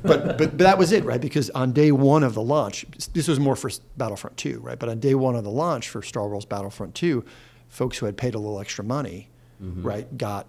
but, 0.02 0.26
but 0.26 0.36
but 0.38 0.58
that 0.58 0.76
was 0.76 0.92
it, 0.92 1.04
right? 1.04 1.20
Because 1.20 1.50
on 1.50 1.72
day 1.72 1.92
one 1.92 2.22
of 2.24 2.34
the 2.34 2.42
launch, 2.42 2.84
this 3.14 3.28
was 3.28 3.38
more 3.40 3.56
for 3.56 3.70
Battlefront 3.96 4.36
2, 4.36 4.60
right? 4.60 4.78
But 4.78 4.88
on 4.88 4.98
day 4.98 5.14
one 5.14 5.36
of 5.36 5.44
the 5.44 5.50
launch 5.50 5.88
for 5.88 6.02
Star 6.02 6.28
Wars 6.28 6.44
Battlefront 6.44 6.94
2, 6.94 7.24
folks 7.68 7.98
who 7.98 8.06
had 8.06 8.16
paid 8.16 8.34
a 8.34 8.38
little 8.38 8.60
extra 8.60 8.84
money, 8.84 9.28
right, 9.60 10.18
got 10.18 10.46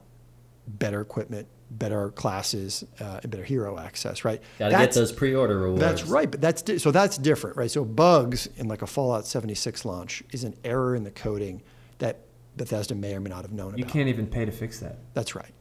better 0.67 1.01
equipment, 1.01 1.47
better 1.71 2.09
classes, 2.11 2.83
uh, 2.99 3.19
and 3.21 3.31
better 3.31 3.43
hero 3.43 3.77
access, 3.79 4.23
right? 4.25 4.41
Got 4.59 4.65
to 4.65 4.71
get 4.71 4.77
That's- 4.79 4.95
those 4.95 5.11
pre-order 5.11 5.57
rewards. 5.59 5.79
that's 5.81 6.03
right, 6.05 6.29
but 6.29 6.41
that's 6.41 6.61
di- 6.61 6.77
so 6.77 6.91
that's 6.91 7.17
different, 7.17 7.57
right? 7.57 7.69
So 7.69 7.83
bugs 7.85 8.47
in 8.57 8.67
like 8.67 8.81
a 8.81 8.87
Fallout 8.87 9.25
76 9.27 9.85
launch 9.85 10.23
is 10.31 10.43
an 10.43 10.55
error 10.63 10.95
in 10.95 11.03
the 11.03 11.11
coding 11.11 11.61
that 11.99 12.19
Bethesda 12.57 12.95
may 12.95 13.15
or 13.15 13.19
may 13.19 13.29
not 13.29 13.41
have 13.43 13.51
known 13.51 13.69
You 13.69 13.69
about. 13.69 13.79
You 13.79 13.85
can't 13.85 14.09
even 14.09 14.27
pay 14.27 14.45
to 14.45 14.51
fix 14.51 14.79
that. 14.79 14.99
That's 15.13 15.35
right. 15.35 15.51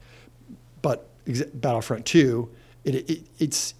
But 0.82 1.08
ex- 1.26 1.42
Battlefront 1.42 2.06
2, 2.06 2.48
it, 2.84 2.94
it, 3.10 3.22
it's 3.38 3.74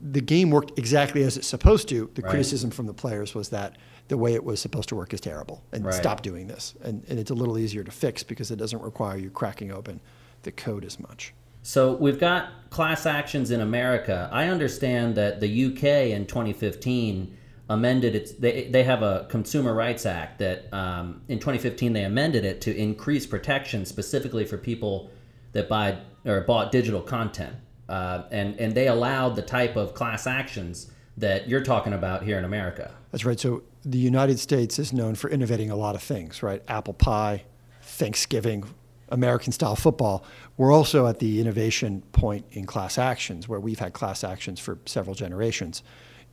the 0.00 0.20
game 0.20 0.50
worked 0.50 0.78
exactly 0.78 1.22
as 1.22 1.36
it's 1.36 1.46
supposed 1.46 1.88
to. 1.88 2.10
The 2.14 2.22
Right. 2.22 2.30
criticism 2.30 2.70
from 2.70 2.86
the 2.86 2.94
players 2.94 3.34
was 3.34 3.48
that 3.50 3.76
the 4.08 4.16
way 4.16 4.34
it 4.34 4.42
was 4.44 4.60
supposed 4.60 4.88
to 4.88 4.96
work 4.96 5.14
is 5.14 5.20
terrible, 5.20 5.62
and 5.72 5.84
Right. 5.84 5.94
stop 5.94 6.22
doing 6.22 6.48
this. 6.48 6.74
And, 6.82 7.04
and 7.08 7.18
it's 7.18 7.30
a 7.30 7.34
little 7.34 7.56
easier 7.58 7.84
to 7.84 7.90
fix 7.92 8.22
because 8.22 8.50
it 8.50 8.56
doesn't 8.56 8.82
require 8.82 9.16
you 9.16 9.30
cracking 9.30 9.70
open 9.70 10.00
the 10.42 10.52
code 10.52 10.84
as 10.84 10.98
much. 10.98 11.32
So 11.62 11.94
we've 11.94 12.18
got 12.18 12.70
class 12.70 13.06
actions 13.06 13.50
in 13.50 13.60
America. 13.60 14.28
I 14.32 14.48
understand 14.48 15.14
that 15.16 15.40
the 15.40 15.66
UK 15.66 16.10
in 16.12 16.26
2015 16.26 17.36
amended 17.68 18.14
its. 18.14 18.32
They 18.32 18.68
they 18.68 18.82
have 18.84 19.02
a 19.02 19.26
Consumer 19.28 19.74
Rights 19.74 20.06
Act 20.06 20.38
that 20.38 20.72
um, 20.72 21.22
in 21.28 21.38
2015 21.38 21.92
they 21.92 22.04
amended 22.04 22.44
it 22.44 22.60
to 22.62 22.76
increase 22.76 23.26
protection 23.26 23.84
specifically 23.84 24.44
for 24.44 24.56
people 24.56 25.10
that 25.52 25.68
buy 25.68 25.98
or 26.24 26.40
bought 26.42 26.72
digital 26.72 27.02
content, 27.02 27.56
uh, 27.88 28.22
and 28.30 28.58
and 28.58 28.74
they 28.74 28.88
allowed 28.88 29.36
the 29.36 29.42
type 29.42 29.76
of 29.76 29.94
class 29.94 30.26
actions 30.26 30.90
that 31.16 31.48
you're 31.48 31.62
talking 31.62 31.92
about 31.92 32.22
here 32.22 32.38
in 32.38 32.44
America. 32.44 32.94
That's 33.12 33.24
right. 33.24 33.38
So 33.38 33.62
the 33.84 33.98
United 33.98 34.38
States 34.38 34.78
is 34.78 34.92
known 34.92 35.14
for 35.14 35.28
innovating 35.28 35.70
a 35.70 35.76
lot 35.76 35.94
of 35.94 36.02
things, 36.02 36.42
right? 36.42 36.62
Apple 36.68 36.94
pie, 36.94 37.44
Thanksgiving, 37.82 38.64
American 39.10 39.52
style 39.52 39.76
football. 39.76 40.24
We're 40.56 40.72
also 40.72 41.06
at 41.06 41.18
the 41.18 41.40
innovation 41.40 42.02
point 42.12 42.44
in 42.52 42.66
class 42.66 42.98
actions 42.98 43.48
where 43.48 43.60
we've 43.60 43.78
had 43.78 43.92
class 43.92 44.24
actions 44.24 44.60
for 44.60 44.78
several 44.86 45.14
generations. 45.14 45.82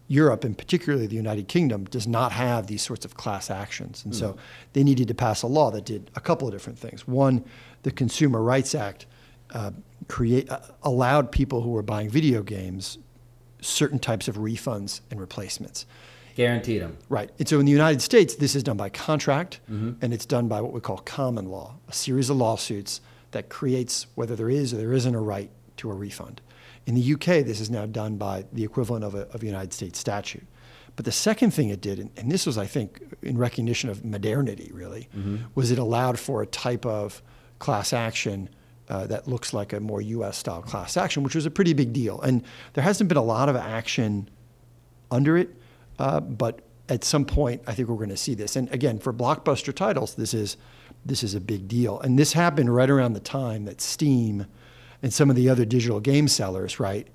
Europe, 0.09 0.45
and 0.45 0.57
particularly 0.57 1.05
the 1.05 1.15
United 1.15 1.47
Kingdom, 1.49 1.83
does 1.85 2.07
not 2.07 2.31
have 2.31 2.67
these 2.67 2.81
sorts 2.81 3.03
of 3.03 3.15
class 3.15 3.51
actions. 3.51 4.05
And 4.05 4.15
so 4.15 4.37
they 4.73 4.83
needed 4.83 5.09
to 5.09 5.13
pass 5.13 5.41
a 5.41 5.47
law 5.47 5.69
that 5.71 5.83
did 5.83 6.09
a 6.15 6.21
couple 6.21 6.47
of 6.47 6.53
different 6.53 6.79
things. 6.79 7.05
One, 7.05 7.43
the 7.83 7.91
Consumer 7.91 8.41
Rights 8.41 8.73
Act 8.73 9.05
uh, 9.53 9.71
create, 10.07 10.49
uh, 10.49 10.59
allowed 10.83 11.31
people 11.31 11.61
who 11.61 11.71
were 11.71 11.81
buying 11.81 12.09
video 12.09 12.41
games 12.41 12.97
certain 13.61 13.99
types 13.99 14.27
of 14.27 14.37
refunds 14.37 15.01
and 15.11 15.19
replacements. 15.19 15.85
Guaranteed 16.37 16.83
them. 16.83 16.95
Right. 17.09 17.31
And 17.39 17.49
so 17.49 17.59
in 17.59 17.65
the 17.65 17.71
United 17.71 17.99
States, 17.99 18.35
this 18.35 18.55
is 18.55 18.61
done 18.61 18.77
by 18.77 18.89
contract, 18.89 19.59
and 19.67 20.13
it's 20.13 20.25
done 20.25 20.47
by 20.47 20.61
what 20.61 20.71
we 20.71 20.79
call 20.79 20.97
common 20.99 21.47
law, 21.49 21.73
a 21.87 21.93
series 21.93 22.29
of 22.29 22.37
lawsuits 22.37 23.01
that 23.31 23.49
creates 23.49 24.05
whether 24.13 24.35
there 24.35 24.49
is 24.49 24.71
or 24.71 24.77
there 24.77 24.93
isn't 24.93 25.15
a 25.15 25.19
right 25.19 25.49
to 25.77 25.89
a 25.89 25.93
refund. 25.95 26.39
In 26.85 26.93
the 26.93 27.13
UK, 27.13 27.43
this 27.43 27.59
is 27.59 27.71
now 27.71 27.87
done 27.87 28.17
by 28.17 28.45
the 28.53 28.63
equivalent 28.63 29.03
of 29.03 29.15
a, 29.15 29.21
of 29.31 29.41
a 29.41 29.45
United 29.47 29.73
States 29.73 29.97
statute. 29.97 30.45
But 30.95 31.05
the 31.05 31.11
second 31.11 31.51
thing 31.55 31.69
it 31.69 31.81
did, 31.81 31.97
and, 32.15 32.31
this 32.31 32.45
was, 32.45 32.57
I 32.59 32.67
think, 32.67 33.01
in 33.23 33.35
recognition 33.39 33.89
of 33.89 34.05
modernity, 34.05 34.69
really, 34.71 35.09
was 35.55 35.71
it 35.71 35.79
allowed 35.79 36.19
for 36.19 36.43
a 36.43 36.45
type 36.45 36.85
of 36.85 37.23
class 37.57 37.93
action 37.93 38.47
uh, 38.89 39.07
that 39.07 39.27
looks 39.27 39.53
like 39.53 39.73
a 39.73 39.79
more 39.79 40.01
U.S. 40.01 40.37
style 40.37 40.61
class 40.61 40.97
action, 40.97 41.23
which 41.23 41.33
was 41.33 41.47
a 41.47 41.51
pretty 41.51 41.73
big 41.73 41.93
deal. 41.93 42.21
And 42.21 42.43
there 42.73 42.83
hasn't 42.83 43.07
been 43.07 43.17
a 43.17 43.23
lot 43.23 43.49
of 43.49 43.55
action 43.55 44.29
under 45.09 45.35
it, 45.35 45.49
uh, 45.99 46.19
but 46.19 46.61
at 46.89 47.03
some 47.03 47.25
point, 47.25 47.61
I 47.67 47.73
think 47.73 47.89
we're 47.89 47.95
going 47.95 48.09
to 48.09 48.17
see 48.17 48.33
this. 48.33 48.55
And 48.55 48.71
again, 48.71 48.99
for 48.99 49.13
blockbuster 49.13 49.73
titles, 49.73 50.15
this 50.15 50.33
is 50.33 50.57
this 51.05 51.23
is 51.23 51.35
a 51.35 51.41
big 51.41 51.67
deal. 51.67 51.99
And 52.01 52.17
this 52.17 52.33
happened 52.33 52.73
right 52.73 52.89
around 52.89 53.13
the 53.13 53.19
time 53.19 53.65
that 53.65 53.81
Steam 53.81 54.45
and 55.01 55.13
some 55.13 55.29
of 55.29 55.35
the 55.35 55.49
other 55.49 55.63
digital 55.63 55.99
game 55.99 56.27
sellers, 56.27 56.79
right, 56.79 57.07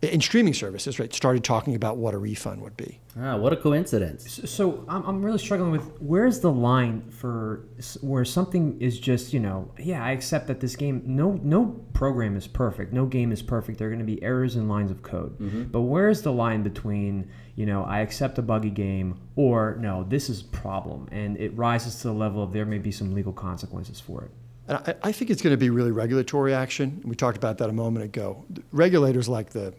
and 0.00 0.22
streaming 0.22 0.54
services, 0.54 1.00
right, 1.00 1.12
started 1.12 1.42
talking 1.42 1.74
about 1.74 1.96
what 1.96 2.14
a 2.14 2.18
refund 2.18 2.62
would 2.62 2.76
be. 2.76 3.00
Ah, 3.20 3.36
what 3.36 3.52
a 3.52 3.56
coincidence. 3.56 4.40
So 4.48 4.84
I'm, 4.88 5.02
I'm 5.04 5.24
really 5.24 5.38
struggling 5.38 5.72
with 5.72 6.00
where's 6.00 6.38
the 6.38 6.52
line 6.52 7.10
for 7.10 7.66
where 8.00 8.24
something 8.24 8.80
is 8.80 9.00
just 9.00 9.32
you 9.32 9.40
know 9.40 9.72
yeah 9.78 10.04
I 10.04 10.12
accept 10.12 10.46
that 10.46 10.60
this 10.60 10.76
game 10.76 11.02
no 11.04 11.32
no 11.42 11.84
program 11.94 12.36
is 12.36 12.46
perfect 12.46 12.92
no 12.92 13.06
game 13.06 13.32
is 13.32 13.42
perfect 13.42 13.78
there 13.78 13.88
are 13.88 13.90
going 13.90 13.98
to 13.98 14.04
be 14.04 14.22
errors 14.22 14.54
in 14.54 14.68
lines 14.68 14.90
of 14.90 15.02
code 15.02 15.36
but 15.72 15.80
where's 15.80 16.22
the 16.22 16.32
line 16.32 16.62
between 16.62 17.28
you 17.56 17.66
know 17.66 17.82
I 17.84 18.00
accept 18.00 18.38
a 18.38 18.42
buggy 18.42 18.70
game 18.70 19.18
or 19.34 19.76
no 19.80 20.04
this 20.04 20.30
is 20.30 20.42
a 20.42 20.44
problem 20.44 21.08
and 21.10 21.36
it 21.38 21.56
rises 21.56 21.96
to 21.96 22.08
the 22.08 22.14
level 22.14 22.42
of 22.42 22.52
there 22.52 22.66
may 22.66 22.78
be 22.78 22.92
some 22.92 23.14
legal 23.14 23.32
consequences 23.32 23.98
for 23.98 24.22
it. 24.24 24.30
And 24.68 24.76
I, 24.86 25.08
I 25.08 25.12
think 25.12 25.30
it's 25.30 25.42
going 25.42 25.54
to 25.54 25.58
be 25.58 25.70
really 25.70 25.90
regulatory 25.90 26.54
action. 26.54 27.02
We 27.04 27.16
talked 27.16 27.38
about 27.38 27.58
that 27.58 27.70
a 27.70 27.72
moment 27.72 28.04
ago. 28.04 28.44
Regulators 28.70 29.28
like 29.28 29.50
the, 29.50 29.72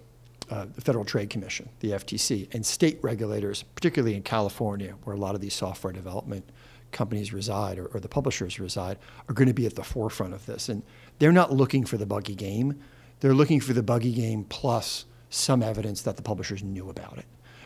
uh, 0.49 0.65
the 0.73 0.81
Federal 0.81 1.05
Trade 1.05 1.29
Commission, 1.29 1.69
the 1.79 1.91
FTC, 1.91 2.53
and 2.53 2.65
state 2.65 2.99
regulators, 3.01 3.63
particularly 3.75 4.15
in 4.15 4.23
California, 4.23 4.95
where 5.03 5.15
a 5.15 5.19
lot 5.19 5.35
of 5.35 5.41
these 5.41 5.53
software 5.53 5.93
development 5.93 6.49
companies 6.91 7.31
reside 7.31 7.77
or, 7.77 7.85
or 7.87 7.99
the 7.99 8.07
publishers 8.07 8.59
reside, 8.59 8.97
are 9.27 9.33
going 9.33 9.47
to 9.47 9.53
be 9.53 9.65
at 9.65 9.75
the 9.75 9.83
forefront 9.83 10.33
of 10.33 10.45
this. 10.45 10.69
And 10.69 10.81
they're 11.19 11.31
not 11.31 11.53
looking 11.53 11.85
for 11.85 11.97
the 11.97 12.05
buggy 12.05 12.35
game. 12.35 12.79
They're 13.19 13.33
looking 13.33 13.59
for 13.59 13.73
the 13.73 13.83
buggy 13.83 14.11
game 14.11 14.43
plus 14.45 15.05
some 15.29 15.61
evidence 15.61 16.01
that 16.01 16.15
the 16.15 16.23
publishers 16.23 16.63
knew 16.63 16.89
about 16.89 17.17
it, 17.17 17.25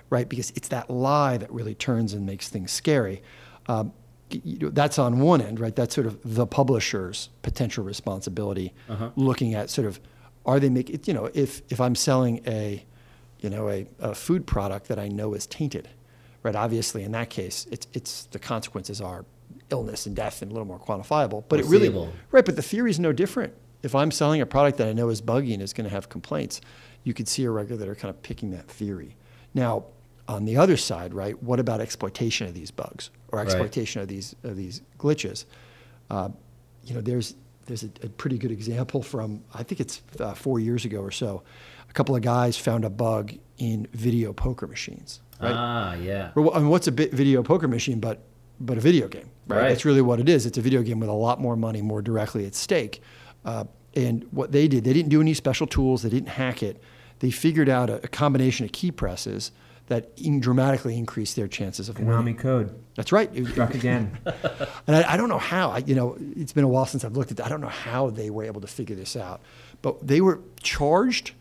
right? 0.09 0.27
Because 0.27 0.51
it's 0.51 0.67
that 0.69 0.89
lie 0.89 1.37
that 1.37 1.51
really 1.51 1.75
turns 1.75 2.13
and 2.13 2.25
makes 2.25 2.49
things 2.49 2.71
scary. 2.71 3.21
Um, 3.67 3.93
you 4.29 4.57
know, 4.59 4.69
that's 4.69 4.99
on 4.99 5.19
one 5.19 5.41
end, 5.41 5.59
right? 5.59 5.75
That's 5.75 5.93
sort 5.93 6.07
of 6.07 6.19
the 6.23 6.47
publisher's 6.47 7.29
potential 7.43 7.83
responsibility, 7.83 8.73
looking 9.15 9.53
at 9.53 9.69
sort 9.69 9.87
of 9.87 9.99
are 10.45 10.59
they 10.59 10.69
making 10.69 10.99
you 11.05 11.13
know 11.13 11.29
if 11.33 11.61
if 11.69 11.79
I'm 11.79 11.95
selling 11.95 12.41
a 12.47 12.83
you 13.39 13.49
know 13.49 13.69
a, 13.69 13.87
a 13.99 14.15
food 14.15 14.45
product 14.45 14.87
that 14.87 14.99
I 14.99 15.07
know 15.07 15.33
is 15.33 15.45
tainted, 15.47 15.89
right? 16.43 16.55
Obviously, 16.55 17.03
in 17.03 17.11
that 17.13 17.29
case, 17.29 17.67
it's 17.71 17.87
it's 17.93 18.25
the 18.25 18.39
consequences 18.39 19.01
are 19.01 19.25
illness 19.69 20.05
and 20.05 20.15
death 20.15 20.41
and 20.41 20.51
a 20.51 20.53
little 20.53 20.67
more 20.67 20.79
quantifiable. 20.79 21.43
But 21.49 21.59
it 21.59 21.65
really 21.65 21.89
right. 22.31 22.45
But 22.45 22.55
the 22.55 22.61
theory 22.61 22.89
is 22.91 22.99
no 22.99 23.11
different. 23.11 23.53
If 23.81 23.95
I'm 23.95 24.11
selling 24.11 24.39
a 24.39 24.45
product 24.45 24.77
that 24.77 24.87
I 24.87 24.93
know 24.93 25.09
is 25.09 25.19
buggy 25.19 25.53
and 25.53 25.61
is 25.61 25.73
going 25.73 25.83
to 25.85 25.93
have 25.93 26.07
complaints, 26.07 26.61
you 27.03 27.13
could 27.13 27.27
see 27.27 27.43
a 27.43 27.49
regulator 27.51 27.95
kind 27.95 28.09
of 28.09 28.21
picking 28.23 28.51
that 28.51 28.67
theory. 28.67 29.17
Now, 29.53 29.85
on 30.27 30.45
the 30.45 30.55
other 30.55 30.77
side, 30.77 31.13
right? 31.13 31.41
What 31.43 31.59
about 31.59 31.81
exploitation 31.81 32.47
of 32.47 32.53
these 32.53 32.71
bugs 32.71 33.09
or 33.29 33.39
Right. 33.39 33.45
exploitation 33.47 34.01
of 34.01 34.07
these 34.07 34.35
of 34.43 34.55
these 34.55 34.81
glitches? 34.97 35.43
Uh, 36.09 36.29
you 36.85 36.95
know, 36.95 37.01
there's 37.01 37.35
there's 37.65 37.83
a, 37.83 37.89
a 38.03 38.09
pretty 38.09 38.37
good 38.37 38.51
example 38.51 39.01
from 39.01 39.43
I 39.53 39.63
think 39.63 39.81
it's 39.81 40.01
uh, 40.19 40.33
four 40.33 40.59
years 40.59 40.85
ago 40.85 40.99
or 40.99 41.11
so. 41.11 41.43
A 41.89 41.93
couple 41.93 42.15
of 42.15 42.21
guys 42.21 42.57
found 42.57 42.85
a 42.85 42.89
bug 42.89 43.33
in 43.57 43.87
video 43.93 44.33
poker 44.33 44.67
machines. 44.67 45.21
Right? 45.41 45.53
Ah, 45.53 45.93
yeah. 45.95 46.31
Well, 46.35 46.53
I 46.53 46.59
mean, 46.59 46.69
what's 46.69 46.87
a 46.87 46.91
bit 46.91 47.13
video 47.13 47.43
poker 47.43 47.67
machine 47.67 47.99
but 47.99 48.23
but 48.59 48.77
a 48.77 48.81
video 48.81 49.07
game, 49.07 49.29
right? 49.47 49.57
Right. 49.57 49.69
That's 49.69 49.85
really 49.85 50.01
what 50.01 50.19
it 50.19 50.29
is. 50.29 50.45
It's 50.45 50.57
a 50.57 50.61
video 50.61 50.81
game 50.83 50.99
with 50.99 51.09
a 51.09 51.13
lot 51.13 51.39
more 51.41 51.55
money, 51.55 51.81
more 51.81 52.01
directly 52.01 52.45
at 52.45 52.55
stake. 52.55 53.01
Uh, 53.43 53.65
and 53.95 54.25
what 54.31 54.51
they 54.51 54.67
did, 54.67 54.83
they 54.83 54.93
didn't 54.93 55.09
do 55.09 55.21
any 55.21 55.33
special 55.33 55.67
tools. 55.67 56.03
They 56.03 56.09
didn't 56.09 56.29
hack 56.29 56.63
it. 56.63 56.81
They 57.19 57.29
figured 57.31 57.69
out 57.69 57.89
a, 57.89 57.95
a 57.97 58.07
combination 58.07 58.65
of 58.65 58.71
key 58.71 58.91
presses 58.91 59.51
that 59.87 60.11
in 60.17 60.39
dramatically 60.39 60.97
increased 60.97 61.35
their 61.35 61.47
chances 61.47 61.89
of 61.89 61.99
winning. 61.99 62.35
Konami 62.35 62.39
code 62.39 62.79
That's 62.95 63.11
right. 63.11 63.29
It- 63.33 63.47
struck 63.47 63.75
again. 63.75 64.17
and 64.87 64.95
I, 64.95 65.13
I 65.13 65.17
don't 65.17 65.29
know 65.29 65.37
how. 65.39 65.71
I, 65.71 65.79
you 65.79 65.95
know, 65.95 66.17
it's 66.35 66.53
been 66.53 66.63
a 66.63 66.67
while 66.67 66.85
since 66.85 67.03
I've 67.03 67.17
looked 67.17 67.31
at. 67.31 67.37
that. 67.37 67.45
I 67.45 67.49
don't 67.49 67.61
know 67.61 67.67
how 67.67 68.09
they 68.09 68.29
were 68.29 68.43
able 68.43 68.61
to 68.61 68.67
figure 68.67 68.95
this 68.95 69.15
out, 69.15 69.41
but 69.81 70.05
they 70.05 70.21
were 70.21 70.39
charged 70.61 71.31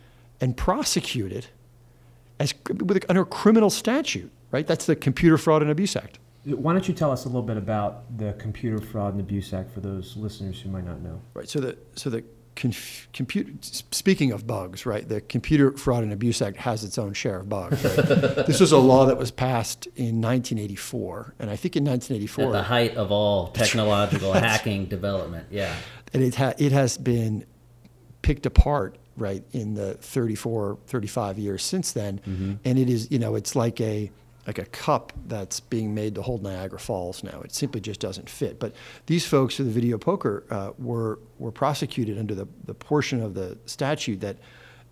and 0.40 0.57
prosecuted 0.57 1.46
as 2.40 2.52
with 2.68 3.05
under 3.09 3.22
a 3.22 3.26
criminal 3.26 3.70
statute. 3.70 4.31
Right. 4.50 4.66
That's 4.66 4.85
the 4.85 4.96
Computer 4.96 5.38
Fraud 5.38 5.62
and 5.62 5.70
Abuse 5.70 5.96
Act. 5.96 6.18
Why 6.44 6.72
don't 6.72 6.87
you 6.88 6.92
tell 6.92 7.11
us 7.12 7.24
a 7.24 7.28
little 7.28 7.42
bit 7.42 7.57
about 7.57 8.18
the 8.18 8.33
Computer 8.35 8.78
Fraud 8.78 9.12
and 9.12 9.20
Abuse 9.20 9.55
Act 9.55 9.72
for 9.72 9.81
those 9.81 10.16
listeners 10.16 10.61
who 10.61 10.68
might 10.68 10.85
not 10.85 11.00
know? 11.00 11.20
Right. 11.35 11.48
So 11.48 11.61
the 11.61 11.78
so 11.94 12.11
the 12.11 12.24
computer. 12.55 13.53
Speaking 13.61 14.33
of 14.33 14.47
bugs, 14.47 14.85
right? 14.87 15.09
The 15.09 15.21
Computer 15.21 15.77
Fraud 15.77 16.03
and 16.03 16.12
Abuse 16.12 16.43
Act 16.43 16.59
has 16.59 16.85
its 16.85 16.99
own 16.99 17.12
share 17.12 17.41
of 17.41 17.49
bugs. 17.49 17.85
Right? 17.85 17.97
this 18.47 18.61
was 18.61 18.73
a 18.73 18.79
law 18.79 19.07
that 19.07 19.19
was 19.19 19.31
passed 19.31 19.87
in 19.97 20.21
1984, 20.21 21.35
and 21.38 21.51
I 21.51 21.57
think 21.57 21.77
in 21.77 21.85
1984, 21.85 22.45
At 22.45 22.49
1984, 22.49 22.53
the 22.53 22.62
height 22.62 22.97
of 22.97 23.11
all 23.11 23.49
technological 23.53 24.33
hacking 24.33 24.87
development. 24.87 25.47
Yeah. 25.51 25.75
and 26.12 26.23
it, 26.23 26.35
ha- 26.35 26.55
it 26.59 26.73
has 26.73 26.97
been 26.99 27.47
picked 28.23 28.47
apart 28.47 28.99
right 29.17 29.45
in 29.53 29.75
the 29.75 29.95
34 29.95 30.79
35 30.87 31.38
years 31.38 31.62
since 31.62 31.93
then 31.93 32.19
mm-hmm. 32.21 32.55
and 32.65 32.79
it 32.79 32.88
is 32.88 33.11
you 33.11 33.19
know 33.19 33.35
it's 33.35 33.55
like 33.55 33.79
a 33.81 34.11
like 34.46 34.59
a 34.59 34.64
cup 34.66 35.12
that's 35.26 35.61
being 35.61 35.94
made 35.94 36.14
to 36.16 36.22
hold 36.22 36.42
Niagara 36.42 36.78
Falls 36.78 37.22
now. 37.22 37.40
It 37.44 37.55
simply 37.55 37.81
just 37.81 38.00
doesn't 38.00 38.28
fit. 38.28 38.59
But 38.59 38.74
these 39.07 39.26
folks 39.26 39.57
for 39.57 39.62
the 39.62 39.70
video 39.70 39.98
poker 39.98 40.44
uh, 40.50 40.72
were 40.78 41.18
were 41.38 41.52
prosecuted 41.52 42.18
under 42.18 42.35
the, 42.35 42.48
the 42.64 42.74
portion 42.74 43.22
of 43.22 43.35
the 43.35 43.57
statute 43.66 44.20
that 44.20 44.37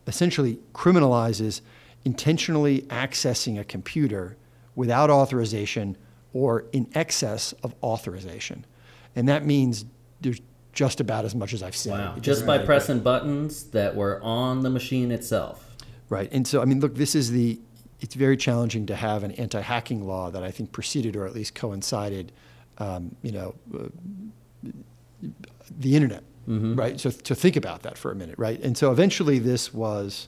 essentially 0.06 0.58
criminalizes 0.74 1.60
intentionally 2.04 2.82
accessing 2.82 3.58
a 3.58 3.64
computer 3.64 4.36
without 4.74 5.10
authorization 5.10 5.96
or 6.32 6.64
in 6.72 6.88
excess 6.94 7.52
of 7.62 7.74
authorization. 7.82 8.64
And 9.16 9.28
that 9.28 9.44
means 9.44 9.84
there's 10.20 10.40
just 10.72 11.00
about 11.00 11.24
as 11.24 11.34
much 11.34 11.52
as 11.52 11.62
I've 11.62 11.76
seen. 11.76 11.92
Wow. 11.92 12.14
It 12.16 12.22
Just 12.22 12.46
by 12.46 12.58
pressing 12.58 13.00
buttons 13.00 13.64
that 13.70 13.94
were 13.96 14.20
on 14.22 14.60
the 14.60 14.70
machine 14.70 15.10
itself. 15.10 15.76
Right. 16.08 16.28
And 16.32 16.46
so, 16.46 16.62
I 16.62 16.64
mean, 16.64 16.80
look, 16.80 16.94
this 16.94 17.14
is 17.14 17.30
the, 17.30 17.60
it's 18.00 18.14
very 18.14 18.36
challenging 18.36 18.86
to 18.86 18.96
have 18.96 19.22
an 19.22 19.32
anti 19.32 19.60
hacking 19.60 20.06
law 20.06 20.30
that 20.30 20.42
I 20.42 20.50
think 20.50 20.72
preceded 20.72 21.16
or 21.16 21.26
at 21.26 21.34
least 21.34 21.54
coincided, 21.54 22.32
um, 22.78 23.14
you 23.22 23.32
know, 23.32 23.54
uh, 23.74 23.88
the 25.78 25.94
internet. 25.94 26.24
Right. 26.74 26.98
So, 26.98 27.10
to 27.10 27.34
think 27.34 27.56
about 27.56 27.82
that 27.82 27.96
for 27.96 28.10
a 28.10 28.14
minute. 28.14 28.36
Right. 28.38 28.60
And 28.60 28.76
so 28.76 28.90
eventually 28.90 29.38
this 29.38 29.72
was, 29.72 30.26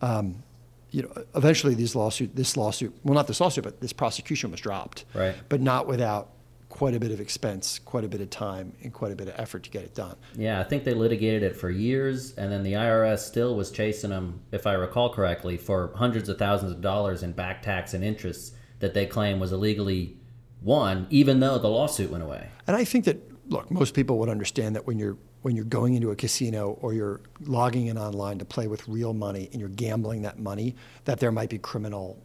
um, 0.00 0.42
you 0.90 1.02
know, 1.02 1.24
eventually 1.34 1.74
these 1.74 1.96
lawsuit, 1.96 2.36
this 2.36 2.56
lawsuit, 2.56 2.94
well, 3.02 3.14
not 3.14 3.26
this 3.26 3.40
lawsuit, 3.40 3.64
but 3.64 3.80
this 3.80 3.92
prosecution 3.92 4.50
was 4.50 4.60
dropped. 4.60 5.04
Right. 5.12 5.34
But 5.48 5.60
not 5.60 5.88
without 5.88 6.30
quite 6.68 6.94
a 6.94 7.00
bit 7.00 7.10
of 7.10 7.20
expense, 7.20 7.78
quite 7.78 8.04
a 8.04 8.08
bit 8.08 8.20
of 8.20 8.30
time, 8.30 8.72
and 8.82 8.92
quite 8.92 9.12
a 9.12 9.16
bit 9.16 9.28
of 9.28 9.34
effort 9.38 9.62
to 9.62 9.70
get 9.70 9.82
it 9.82 9.94
done. 9.94 10.16
Yeah, 10.34 10.60
I 10.60 10.64
think 10.64 10.84
they 10.84 10.94
litigated 10.94 11.42
it 11.42 11.56
for 11.56 11.70
years, 11.70 12.34
and 12.34 12.50
then 12.50 12.62
the 12.62 12.74
IRS 12.74 13.20
still 13.20 13.54
was 13.54 13.70
chasing 13.70 14.10
them, 14.10 14.40
if 14.52 14.66
I 14.66 14.72
recall 14.72 15.12
correctly, 15.12 15.56
for 15.56 15.92
hundreds 15.96 16.28
of 16.28 16.38
thousands 16.38 16.72
of 16.72 16.80
dollars 16.80 17.22
in 17.22 17.32
back 17.32 17.62
tax 17.62 17.94
and 17.94 18.04
interest 18.04 18.54
that 18.80 18.94
they 18.94 19.06
claim 19.06 19.40
was 19.40 19.52
illegally 19.52 20.18
won, 20.60 21.06
even 21.10 21.40
though 21.40 21.58
the 21.58 21.68
lawsuit 21.68 22.10
went 22.10 22.24
away. 22.24 22.48
And 22.66 22.76
I 22.76 22.84
think 22.84 23.04
that 23.04 23.18
look, 23.50 23.70
most 23.70 23.94
people 23.94 24.18
would 24.18 24.28
understand 24.28 24.74
that 24.76 24.86
when 24.86 24.98
you're 24.98 25.16
when 25.42 25.54
you're 25.54 25.64
going 25.64 25.94
into 25.94 26.10
a 26.10 26.16
casino 26.16 26.76
or 26.80 26.92
you're 26.92 27.20
logging 27.42 27.86
in 27.86 27.96
online 27.96 28.38
to 28.38 28.44
play 28.44 28.66
with 28.66 28.88
real 28.88 29.14
money 29.14 29.48
and 29.52 29.60
you're 29.60 29.68
gambling 29.68 30.22
that 30.22 30.40
money, 30.40 30.74
that 31.04 31.20
there 31.20 31.30
might 31.30 31.48
be 31.48 31.58
criminal 31.58 32.20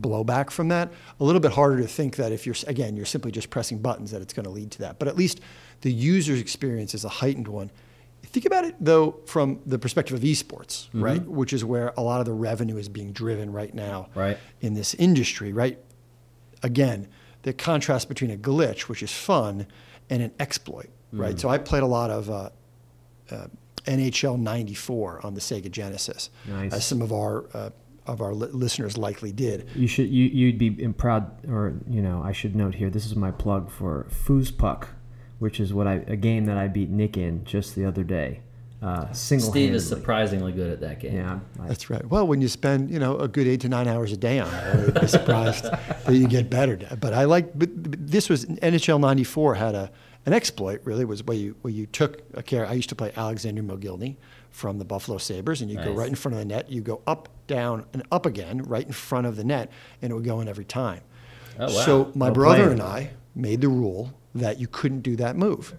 blowback 0.00 0.50
from 0.50 0.68
that. 0.68 0.92
A 1.20 1.24
little 1.24 1.40
bit 1.40 1.52
harder 1.52 1.80
to 1.82 1.88
think 1.88 2.16
that 2.16 2.32
if 2.32 2.46
you're 2.46 2.56
again 2.66 2.96
you're 2.96 3.06
simply 3.06 3.30
just 3.32 3.50
pressing 3.50 3.78
buttons 3.78 4.10
that 4.10 4.22
it's 4.22 4.32
going 4.32 4.44
to 4.44 4.50
lead 4.50 4.70
to 4.72 4.78
that. 4.80 4.98
But 4.98 5.08
at 5.08 5.16
least 5.16 5.40
the 5.82 5.92
user's 5.92 6.40
experience 6.40 6.94
is 6.94 7.04
a 7.04 7.08
heightened 7.08 7.48
one. 7.48 7.70
Think 8.24 8.46
about 8.46 8.64
it 8.64 8.76
though 8.80 9.16
from 9.26 9.60
the 9.66 9.78
perspective 9.78 10.16
of 10.16 10.22
esports, 10.22 10.88
right? 10.92 11.22
Which 11.26 11.52
is 11.52 11.64
where 11.64 11.92
a 11.96 12.02
lot 12.02 12.20
of 12.20 12.26
the 12.26 12.32
revenue 12.32 12.76
is 12.78 12.88
being 12.88 13.12
driven 13.12 13.52
right 13.52 13.74
now 13.74 14.08
Right. 14.14 14.38
in 14.60 14.74
this 14.74 14.94
industry, 14.94 15.52
right? 15.52 15.78
Again, 16.62 17.08
the 17.42 17.52
contrast 17.52 18.08
between 18.08 18.30
a 18.30 18.36
glitch, 18.36 18.82
which 18.82 19.02
is 19.02 19.10
fun, 19.12 19.66
and 20.08 20.22
an 20.22 20.30
exploit, 20.38 20.88
right? 21.12 21.38
So 21.38 21.48
I 21.48 21.58
played 21.58 21.82
a 21.82 21.86
lot 21.86 22.10
of 22.10 22.30
uh, 22.30 22.50
uh, 23.30 23.46
NHL 23.86 24.38
'94 24.38 25.26
on 25.26 25.34
the 25.34 25.40
Sega 25.40 25.68
Genesis, 25.70 26.30
Nice. 26.46 26.72
as 26.72 26.84
some 26.84 27.02
of 27.02 27.12
our 27.12 27.44
uh, 27.52 27.70
of 28.06 28.20
our 28.20 28.34
li- 28.34 28.48
listeners 28.52 28.96
likely 28.98 29.32
did. 29.32 29.68
You 29.74 29.86
should 29.86 30.08
you 30.08 30.24
you'd 30.24 30.58
be 30.58 30.68
im- 30.82 30.94
proud, 30.94 31.46
or 31.48 31.74
you 31.88 32.02
know, 32.02 32.22
I 32.24 32.32
should 32.32 32.54
note 32.56 32.74
here. 32.74 32.90
This 32.90 33.06
is 33.06 33.16
my 33.16 33.30
plug 33.30 33.70
for 33.70 34.06
Foospuck, 34.10 34.88
which 35.38 35.60
is 35.60 35.72
what 35.72 35.86
I 35.86 36.04
a 36.06 36.16
game 36.16 36.46
that 36.46 36.56
I 36.56 36.68
beat 36.68 36.90
Nick 36.90 37.16
in 37.16 37.44
just 37.44 37.74
the 37.74 37.84
other 37.84 38.04
day, 38.04 38.40
uh, 38.82 39.12
single 39.12 39.50
Steve 39.50 39.74
is 39.74 39.86
surprisingly 39.88 40.50
good 40.50 40.70
at 40.70 40.80
that 40.80 40.98
game. 40.98 41.14
Yeah, 41.14 41.38
I, 41.60 41.68
That's 41.68 41.88
right. 41.88 42.04
Well, 42.04 42.26
when 42.26 42.40
you 42.40 42.48
spend 42.48 42.90
you 42.90 42.98
know 42.98 43.16
a 43.16 43.28
good 43.28 43.46
eight 43.46 43.60
to 43.60 43.68
nine 43.68 43.86
hours 43.86 44.10
a 44.10 44.16
day 44.16 44.40
on 44.40 44.48
it, 44.52 44.54
I 44.54 44.76
would 44.84 45.00
be 45.00 45.06
surprised 45.06 45.64
that 46.04 46.12
you 46.12 46.26
get 46.26 46.50
better. 46.50 46.76
But 47.00 47.14
I 47.14 47.24
like. 47.24 47.56
But 47.56 47.80
but 47.80 48.06
this 48.06 48.28
was 48.28 48.44
NHL 48.46 48.98
'94 48.98 49.54
had 49.54 49.74
a 49.76 49.90
an 50.26 50.32
exploit. 50.32 50.80
Really 50.84 51.04
was 51.04 51.22
where 51.22 51.36
you 51.36 51.54
where 51.62 51.72
you 51.72 51.86
took 51.86 52.22
a 52.34 52.42
care. 52.42 52.66
I 52.66 52.72
used 52.72 52.88
to 52.88 52.96
play 52.96 53.12
Alexander 53.16 53.62
Mogilny 53.62 54.16
from 54.50 54.78
the 54.78 54.84
Buffalo 54.84 55.16
Sabres, 55.16 55.62
and 55.62 55.70
you 55.70 55.76
go 55.76 55.92
right 55.92 56.08
in 56.08 56.16
front 56.16 56.34
of 56.34 56.40
the 56.40 56.44
net. 56.44 56.70
You 56.70 56.80
go 56.80 57.02
up, 57.06 57.28
down, 57.46 57.84
and 57.92 58.02
up 58.12 58.26
again, 58.26 58.62
right 58.64 58.86
in 58.86 58.92
front 58.92 59.26
of 59.26 59.36
the 59.36 59.44
net, 59.44 59.70
and 60.00 60.10
it 60.10 60.14
would 60.14 60.24
go 60.24 60.40
in 60.40 60.48
every 60.48 60.64
time. 60.64 61.00
Oh, 61.58 61.64
wow. 61.66 61.68
So 61.68 62.12
my 62.14 62.26
Well 62.26 62.34
brother 62.34 62.62
played. 62.64 62.72
and 62.72 62.82
I 62.82 63.10
made 63.34 63.60
the 63.60 63.68
rule 63.68 64.12
that 64.34 64.58
you 64.58 64.66
couldn't 64.66 65.00
do 65.00 65.16
that 65.16 65.36
move. 65.36 65.74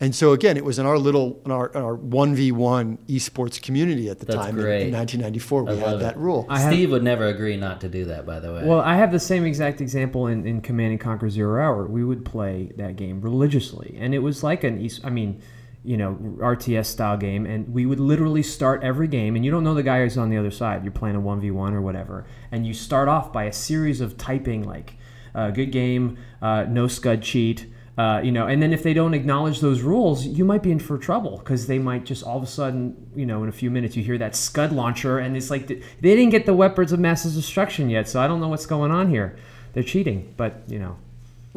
And 0.00 0.14
so 0.14 0.32
again, 0.32 0.56
it 0.56 0.64
was 0.64 0.78
in 0.78 0.86
our 0.86 0.96
little, 0.96 1.40
in 1.44 1.50
our, 1.50 1.66
in 1.74 1.82
our 1.82 1.96
1v1 1.96 2.98
esports 3.08 3.60
community 3.60 4.08
at 4.08 4.20
the 4.20 4.26
That's 4.26 4.36
time 4.38 4.56
in- 4.56 4.64
great. 4.64 4.86
in 4.86 4.92
1994. 4.94 5.64
We 5.64 5.76
had 5.76 5.82
love 5.86 6.00
that 6.00 6.14
it. 6.14 6.18
rule. 6.18 6.46
I 6.48 6.60
have- 6.60 6.72
Steve 6.72 6.92
would 6.92 7.02
never 7.02 7.26
agree 7.26 7.56
not 7.56 7.80
to 7.82 7.88
do 7.88 8.04
that, 8.06 8.24
by 8.24 8.38
the 8.40 8.52
way. 8.52 8.64
Well, 8.64 8.80
I 8.80 8.94
have 8.96 9.10
the 9.10 9.18
same 9.18 9.44
exact 9.44 9.80
example 9.80 10.28
in, 10.28 10.46
in 10.46 10.60
Command 10.60 10.92
and 10.92 11.00
Conquer 11.00 11.28
Zero 11.28 11.60
Hour. 11.62 11.86
We 11.86 12.04
would 12.04 12.24
play 12.24 12.70
that 12.76 12.94
game 12.96 13.20
religiously, 13.20 13.96
and 13.98 14.14
it 14.14 14.20
was 14.20 14.42
like 14.44 14.62
an 14.64 14.80
East, 14.80 15.00
I 15.04 15.10
mean, 15.10 15.40
you 15.88 15.96
know, 15.96 16.18
RTS 16.36 16.84
style 16.84 17.16
game, 17.16 17.46
and 17.46 17.72
we 17.72 17.86
would 17.86 17.98
literally 17.98 18.42
start 18.42 18.84
every 18.84 19.08
game, 19.08 19.36
and 19.36 19.42
you 19.42 19.50
don't 19.50 19.64
know 19.64 19.72
the 19.72 19.82
guy 19.82 20.02
who's 20.02 20.18
on 20.18 20.28
the 20.28 20.36
other 20.36 20.50
side. 20.50 20.84
You're 20.84 20.92
playing 20.92 21.16
a 21.16 21.20
one 21.20 21.40
v 21.40 21.50
one 21.50 21.72
or 21.72 21.80
whatever, 21.80 22.26
and 22.52 22.66
you 22.66 22.74
start 22.74 23.08
off 23.08 23.32
by 23.32 23.44
a 23.44 23.52
series 23.54 24.02
of 24.02 24.18
typing 24.18 24.64
like, 24.64 24.98
uh, 25.34 25.50
"Good 25.50 25.72
game," 25.72 26.18
uh, 26.42 26.66
"No 26.68 26.88
scud 26.88 27.22
cheat." 27.22 27.72
Uh, 27.96 28.20
you 28.22 28.30
know, 28.30 28.46
and 28.46 28.62
then 28.62 28.74
if 28.74 28.82
they 28.82 28.92
don't 28.92 29.14
acknowledge 29.14 29.60
those 29.60 29.80
rules, 29.80 30.26
you 30.26 30.44
might 30.44 30.62
be 30.62 30.70
in 30.70 30.78
for 30.78 30.98
trouble 30.98 31.38
because 31.38 31.66
they 31.66 31.78
might 31.78 32.04
just 32.04 32.22
all 32.22 32.36
of 32.36 32.42
a 32.42 32.46
sudden, 32.46 32.94
you 33.16 33.24
know, 33.24 33.42
in 33.42 33.48
a 33.48 33.52
few 33.52 33.70
minutes, 33.70 33.96
you 33.96 34.04
hear 34.04 34.18
that 34.18 34.36
Scud 34.36 34.72
launcher, 34.72 35.18
and 35.18 35.38
it's 35.38 35.50
like 35.50 35.68
they 35.68 35.80
didn't 36.02 36.28
get 36.28 36.44
the 36.44 36.54
weapons 36.54 36.92
of 36.92 37.00
mass 37.00 37.24
destruction 37.24 37.88
yet, 37.88 38.06
so 38.10 38.20
I 38.20 38.28
don't 38.28 38.42
know 38.42 38.48
what's 38.48 38.66
going 38.66 38.90
on 38.90 39.08
here. 39.08 39.38
They're 39.72 39.82
cheating, 39.82 40.34
but 40.36 40.64
you 40.68 40.78
know, 40.78 40.98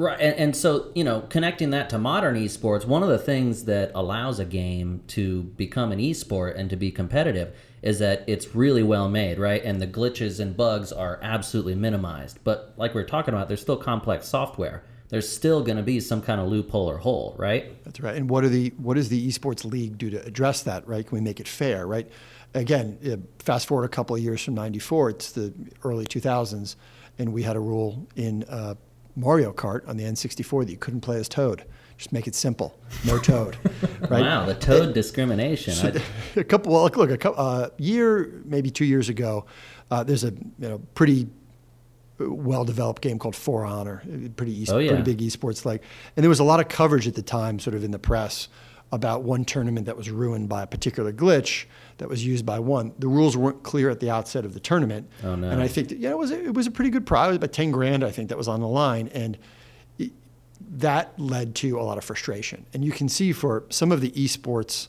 Right, 0.02 0.20
and, 0.20 0.36
and 0.36 0.56
so 0.56 0.92
you 0.96 1.04
know, 1.04 1.22
connecting 1.30 1.70
that 1.72 1.90
to 1.92 2.00
modern 2.00 2.36
esports, 2.36 2.86
one 2.86 3.04
of 3.04 3.10
the 3.10 3.20
things 3.20 3.66
that 3.66 3.92
allows 3.94 4.40
a 4.40 4.46
game 4.46 5.04
to 5.10 5.44
become 5.44 5.92
an 5.92 6.00
esport 6.00 6.58
and 6.58 6.70
to 6.72 6.76
be 6.76 6.92
competitive 6.92 7.56
is 7.84 8.00
that 8.00 8.24
it's 8.26 8.56
really 8.56 8.82
well 8.82 9.10
made, 9.10 9.38
right? 9.38 9.64
And 9.64 9.80
the 9.80 9.88
glitches 9.88 10.40
and 10.40 10.58
bugs 10.58 10.92
are 10.92 11.20
absolutely 11.22 11.76
minimized. 11.76 12.40
But 12.44 12.74
like 12.78 12.96
we 12.96 13.02
are 13.02 13.06
talking 13.06 13.34
about, 13.34 13.48
there's 13.48 13.62
still 13.62 13.78
complex 13.78 14.28
software 14.28 14.84
there's 15.10 15.30
still 15.30 15.62
going 15.62 15.76
to 15.76 15.84
be 15.84 16.00
some 16.00 16.22
kind 16.22 16.40
of 16.40 16.48
loophole 16.48 16.90
or 16.90 16.98
hole, 16.98 17.36
right? 17.38 17.84
That's 17.84 18.00
right. 18.00 18.16
And 18.16 18.30
what 18.30 18.46
are 18.46 18.50
the 18.50 18.70
what 18.78 18.94
does 18.94 19.10
the 19.10 19.28
esports 19.28 19.70
league 19.70 19.98
do 19.98 20.10
to 20.10 20.26
address 20.26 20.64
that? 20.64 20.88
Right? 20.88 21.06
Can 21.06 21.18
we 21.18 21.22
make 21.22 21.42
it 21.42 21.50
fair? 21.50 21.86
Right? 21.86 22.10
Again, 22.54 23.28
fast 23.40 23.68
forward 23.68 23.84
a 23.84 23.90
couple 23.90 24.16
of 24.16 24.22
years 24.22 24.42
from 24.42 24.54
'94, 24.54 25.10
it's 25.10 25.34
the 25.34 25.54
early 25.84 26.06
2000s, 26.06 26.78
and 27.20 27.34
we 27.34 27.44
had 27.44 27.58
a 27.58 27.60
rule 27.60 28.08
in 28.16 28.44
uh, 28.46 28.76
Mario 29.16 29.52
Kart 29.52 29.88
on 29.88 29.98
the 29.98 30.04
N64 30.04 30.66
that 30.66 30.72
you 30.72 30.78
couldn't 30.78 31.02
play 31.02 31.18
as 31.18 31.28
Toad. 31.30 31.66
Just 31.98 32.12
make 32.12 32.28
it 32.28 32.34
simple. 32.34 32.78
No 33.06 33.20
Toad. 33.20 33.58
right? 34.10 34.22
Wow, 34.22 34.46
the 34.46 34.56
Toad 34.56 34.90
it, 34.90 34.94
discrimination. 34.94 35.74
So 35.74 35.94
a 36.36 36.44
couple. 36.44 36.74
Well, 36.74 36.84
look, 36.84 37.12
a 37.12 37.18
couple, 37.18 37.44
uh, 37.44 37.70
year, 37.78 38.42
maybe 38.46 38.72
two 38.72 38.86
years 38.86 39.10
ago, 39.10 39.46
uh, 39.92 40.04
there's 40.04 40.24
a 40.24 40.32
you 40.32 40.70
know 40.70 40.82
pretty 40.96 41.28
well-developed 42.20 43.02
game 43.02 43.20
called 43.20 43.36
For 43.36 43.66
Honor, 43.66 44.02
pretty 44.36 44.64
e- 44.64 44.68
oh, 44.70 44.78
yeah. 44.78 44.90
pretty 44.90 45.16
big 45.16 45.20
esports 45.20 45.66
like, 45.66 45.84
and 46.16 46.24
there 46.24 46.30
was 46.30 46.40
a 46.40 46.44
lot 46.44 46.60
of 46.60 46.68
coverage 46.68 47.08
at 47.08 47.16
the 47.16 47.22
time, 47.22 47.60
sort 47.60 47.76
of 47.76 47.84
in 47.84 47.92
the 47.92 48.00
press, 48.00 48.48
about 48.92 49.24
one 49.24 49.46
tournament 49.46 49.86
that 49.86 49.96
was 49.96 50.10
ruined 50.10 50.50
by 50.50 50.64
a 50.64 50.68
particular 50.68 51.14
glitch 51.14 51.66
that 51.98 52.10
was 52.10 52.26
used 52.26 52.46
by 52.46 52.60
one. 52.60 52.94
The 53.00 53.08
rules 53.08 53.38
weren't 53.38 53.64
clear 53.64 53.90
at 53.90 54.00
the 54.00 54.10
outset 54.10 54.44
of 54.44 54.54
the 54.54 54.60
tournament, 54.60 55.10
oh, 55.24 55.36
no. 55.36 55.50
and 55.50 55.62
I 55.62 55.68
think 55.68 55.90
that, 55.90 55.98
yeah, 55.98 56.10
it 56.10 56.18
was 56.18 56.32
a, 56.32 56.44
it 56.44 56.54
was 56.54 56.68
a 56.68 56.72
pretty 56.72 56.92
good 56.92 57.06
prize, 57.06 57.36
about 57.36 57.54
ten 57.54 57.72
grand, 57.72 58.04
I 58.04 58.12
think, 58.12 58.30
that 58.30 58.38
was 58.38 58.48
on 58.48 58.60
the 58.60 58.68
line, 58.68 59.10
and 59.14 59.38
it, 59.98 60.12
that 60.60 61.18
led 61.18 61.56
to 61.56 61.80
a 61.80 61.84
lot 61.84 61.98
of 61.98 62.04
frustration. 62.04 62.66
And 62.74 62.84
you 62.84 62.92
can 62.92 63.08
see 63.08 63.32
for 63.32 63.64
some 63.70 63.92
of 63.92 64.02
the 64.02 64.12
esports. 64.12 64.88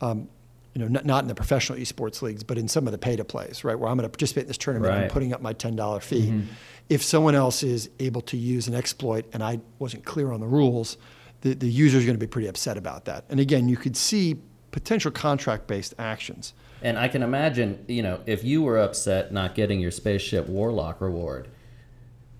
Um, 0.00 0.28
you 0.74 0.82
know, 0.82 0.88
not, 0.88 1.04
not 1.04 1.22
in 1.22 1.28
the 1.28 1.36
professional 1.36 1.78
esports 1.78 2.20
leagues, 2.20 2.42
but 2.42 2.58
in 2.58 2.66
some 2.66 2.88
of 2.88 2.92
the 2.92 2.98
pay 2.98 3.14
to 3.14 3.24
plays, 3.24 3.62
right? 3.62 3.78
Where 3.78 3.88
I'm 3.88 3.96
going 3.96 4.02
to 4.02 4.08
participate 4.08 4.42
in 4.42 4.48
this 4.48 4.58
tournament, 4.58 4.92
right. 4.92 5.04
I'm 5.04 5.08
putting 5.08 5.32
up 5.32 5.40
my 5.40 5.54
$10 5.54 6.02
fee. 6.02 6.26
Mm-hmm. 6.26 6.48
If 6.88 7.00
someone 7.00 7.36
else 7.36 7.62
is 7.62 7.90
able 8.00 8.22
to 8.22 8.36
use 8.36 8.66
an 8.66 8.74
exploit 8.74 9.24
and 9.32 9.40
I 9.40 9.60
wasn't 9.78 10.04
clear 10.04 10.32
on 10.32 10.40
the 10.40 10.48
rules, 10.48 10.96
the, 11.44 11.54
the 11.54 11.68
user 11.68 11.98
is 11.98 12.04
going 12.04 12.16
to 12.16 12.20
be 12.20 12.26
pretty 12.26 12.48
upset 12.48 12.76
about 12.76 13.04
that. 13.04 13.24
And 13.28 13.38
again, 13.38 13.68
you 13.68 13.76
could 13.76 13.96
see 13.96 14.36
potential 14.72 15.10
contract 15.10 15.66
based 15.66 15.94
actions. 15.98 16.54
And 16.82 16.98
I 16.98 17.06
can 17.06 17.22
imagine, 17.22 17.84
you 17.86 18.02
know, 18.02 18.20
if 18.26 18.42
you 18.42 18.62
were 18.62 18.78
upset 18.78 19.32
not 19.32 19.54
getting 19.54 19.78
your 19.78 19.90
spaceship 19.90 20.48
warlock 20.48 21.00
reward, 21.00 21.48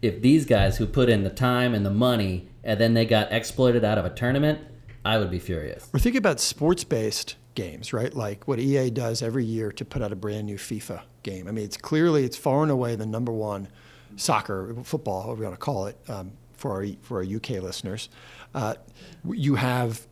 if 0.03 0.21
these 0.21 0.45
guys 0.45 0.79
who 0.79 0.87
put 0.87 1.09
in 1.09 1.23
the 1.23 1.31
time 1.31 1.75
and 1.75 1.85
the 1.85 1.91
money 1.91 2.49
and 2.65 2.81
then 2.81 2.95
they 2.95 3.05
got 3.05 3.31
exploited 3.31 3.85
out 3.85 3.99
of 3.99 4.05
a 4.05 4.11
tournament, 4.11 4.59
I 5.05 5.19
would 5.19 5.31
be 5.31 5.39
furious. 5.39 5.89
We're 5.93 6.01
thinking 6.01 6.19
about 6.19 6.41
sports 6.41 6.83
based 6.83 7.37
games, 7.55 7.93
right? 7.93 8.13
Like 8.13 8.49
what 8.49 8.59
EA 8.59 8.91
does 8.91 9.23
every 9.23 9.45
year 9.45 9.71
to 9.73 9.85
put 9.85 10.03
out 10.03 10.13
a 10.13 10.17
brand 10.17 10.47
new 10.47 10.57
FIFA 10.57 11.03
game. 11.23 11.47
I 11.47 11.53
mean, 11.53 11.65
it's 11.65 11.77
clearly 11.77 12.25
it's 12.25 12.39
far 12.39 12.63
and 12.63 12.71
away 12.71 12.97
the 12.97 13.07
number 13.07 13.33
one 13.33 13.69
soccer, 14.17 14.75
football, 14.83 15.25
whatever 15.25 15.43
you 15.43 15.49
want 15.49 15.61
to 15.61 15.65
call 15.65 15.87
it, 15.87 15.99
um, 16.09 16.33
for 16.65 16.73
our 16.73 16.87
for 17.03 17.19
our 17.19 17.23
UK 17.23 17.63
listeners. 17.63 18.09
Uh, 18.55 18.75
you 19.31 19.57
have 19.57 20.07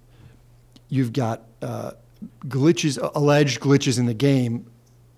you've 0.90 1.14
got 1.14 1.44
uh, 1.62 1.92
glitches, 2.46 2.98
alleged 3.14 3.58
glitches 3.58 3.98
in 3.98 4.04
the 4.04 4.12
game. 4.14 4.66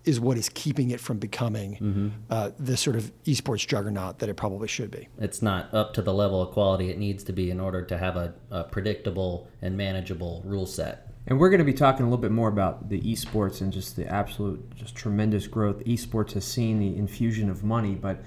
Is 0.05 0.21
what 0.21 0.37
is 0.37 0.51
keeping 0.51 0.91
it 0.91 1.01
from 1.01 1.19
becoming 1.19 1.73
mm-hmm. 1.77 2.09
uh, 2.29 2.51
the 2.59 2.77
sort 2.77 2.95
of 2.95 3.11
esports 3.25 3.67
juggernaut 3.67 4.19
that 4.19 4.29
it 4.29 4.35
probably 4.35 4.69
should 4.69 4.91
be. 4.91 5.09
It's 5.19 5.41
not 5.41 5.73
up 5.73 5.95
to 5.95 6.03
the 6.03 6.13
level 6.13 6.43
of 6.43 6.51
quality 6.51 6.91
it 6.91 6.99
needs 6.99 7.25
to 7.25 7.33
be 7.33 7.51
in 7.51 7.59
order 7.59 7.81
to 7.81 7.97
have 7.97 8.19
a, 8.19 8.35
a 8.51 8.65
predictable 8.65 9.49
and 9.63 9.79
manageable 9.79 10.43
rule 10.45 10.67
set. 10.67 11.09
And 11.27 11.41
we're 11.41 11.49
going 11.49 11.61
to 11.61 11.65
be 11.65 11.73
talking 11.73 12.03
a 12.05 12.09
little 12.11 12.21
bit 12.21 12.33
more 12.33 12.49
about 12.49 12.91
the 12.91 13.01
esports 13.01 13.63
and 13.63 13.73
just 13.73 13.97
the 13.97 14.07
absolute, 14.07 14.77
just 14.77 14.95
tremendous 14.95 15.47
growth 15.47 15.83
esports 15.87 16.33
has 16.33 16.45
seen, 16.45 16.81
the 16.81 16.99
infusion 16.99 17.49
of 17.49 17.65
money. 17.65 17.95
But 17.95 18.23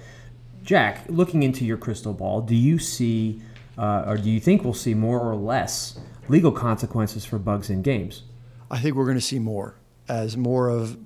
Jack, 0.68 1.06
looking 1.08 1.44
into 1.44 1.64
your 1.64 1.78
crystal 1.78 2.12
ball, 2.12 2.42
do 2.42 2.54
you 2.54 2.78
see, 2.78 3.40
uh, 3.78 4.04
or 4.06 4.18
do 4.18 4.28
you 4.28 4.38
think 4.38 4.64
we'll 4.64 4.74
see 4.74 4.92
more 4.92 5.18
or 5.18 5.34
less 5.34 5.98
legal 6.28 6.52
consequences 6.52 7.24
for 7.24 7.38
bugs 7.38 7.70
in 7.70 7.80
games? 7.80 8.24
I 8.70 8.78
think 8.78 8.94
we're 8.94 9.06
going 9.06 9.16
to 9.16 9.22
see 9.22 9.38
more 9.38 9.76
as 10.10 10.36
more 10.36 10.68
of 10.68 10.98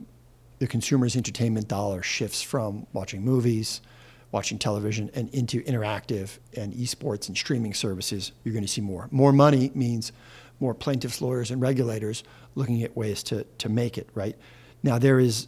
the 0.59 0.67
consumer's 0.67 1.15
entertainment 1.15 1.69
dollar 1.69 2.03
shifts 2.03 2.43
from 2.43 2.89
watching 2.93 3.25
movies, 3.25 3.81
watching 4.33 4.59
television, 4.59 5.13
and 5.15 5.33
into 5.33 5.63
interactive 5.63 6.39
and 6.57 6.75
esports 6.75 7.29
and 7.29 7.37
streaming 7.37 7.73
services. 7.73 8.33
You're 8.43 8.55
going 8.55 8.65
to 8.65 8.69
see 8.69 8.81
more. 8.81 9.07
More 9.13 9.33
money 9.33 9.71
means 9.77 10.11
more 10.59 10.75
plaintiffs, 10.75 11.21
lawyers, 11.21 11.53
and 11.53 11.63
regulators 11.63 12.25
looking 12.57 12.83
at 12.83 12.97
ways 12.97 13.23
to, 13.23 13.45
to 13.59 13.69
make 13.69 13.97
it, 13.97 14.09
right? 14.13 14.37
Now, 14.83 14.99
there 14.99 15.21
is 15.21 15.47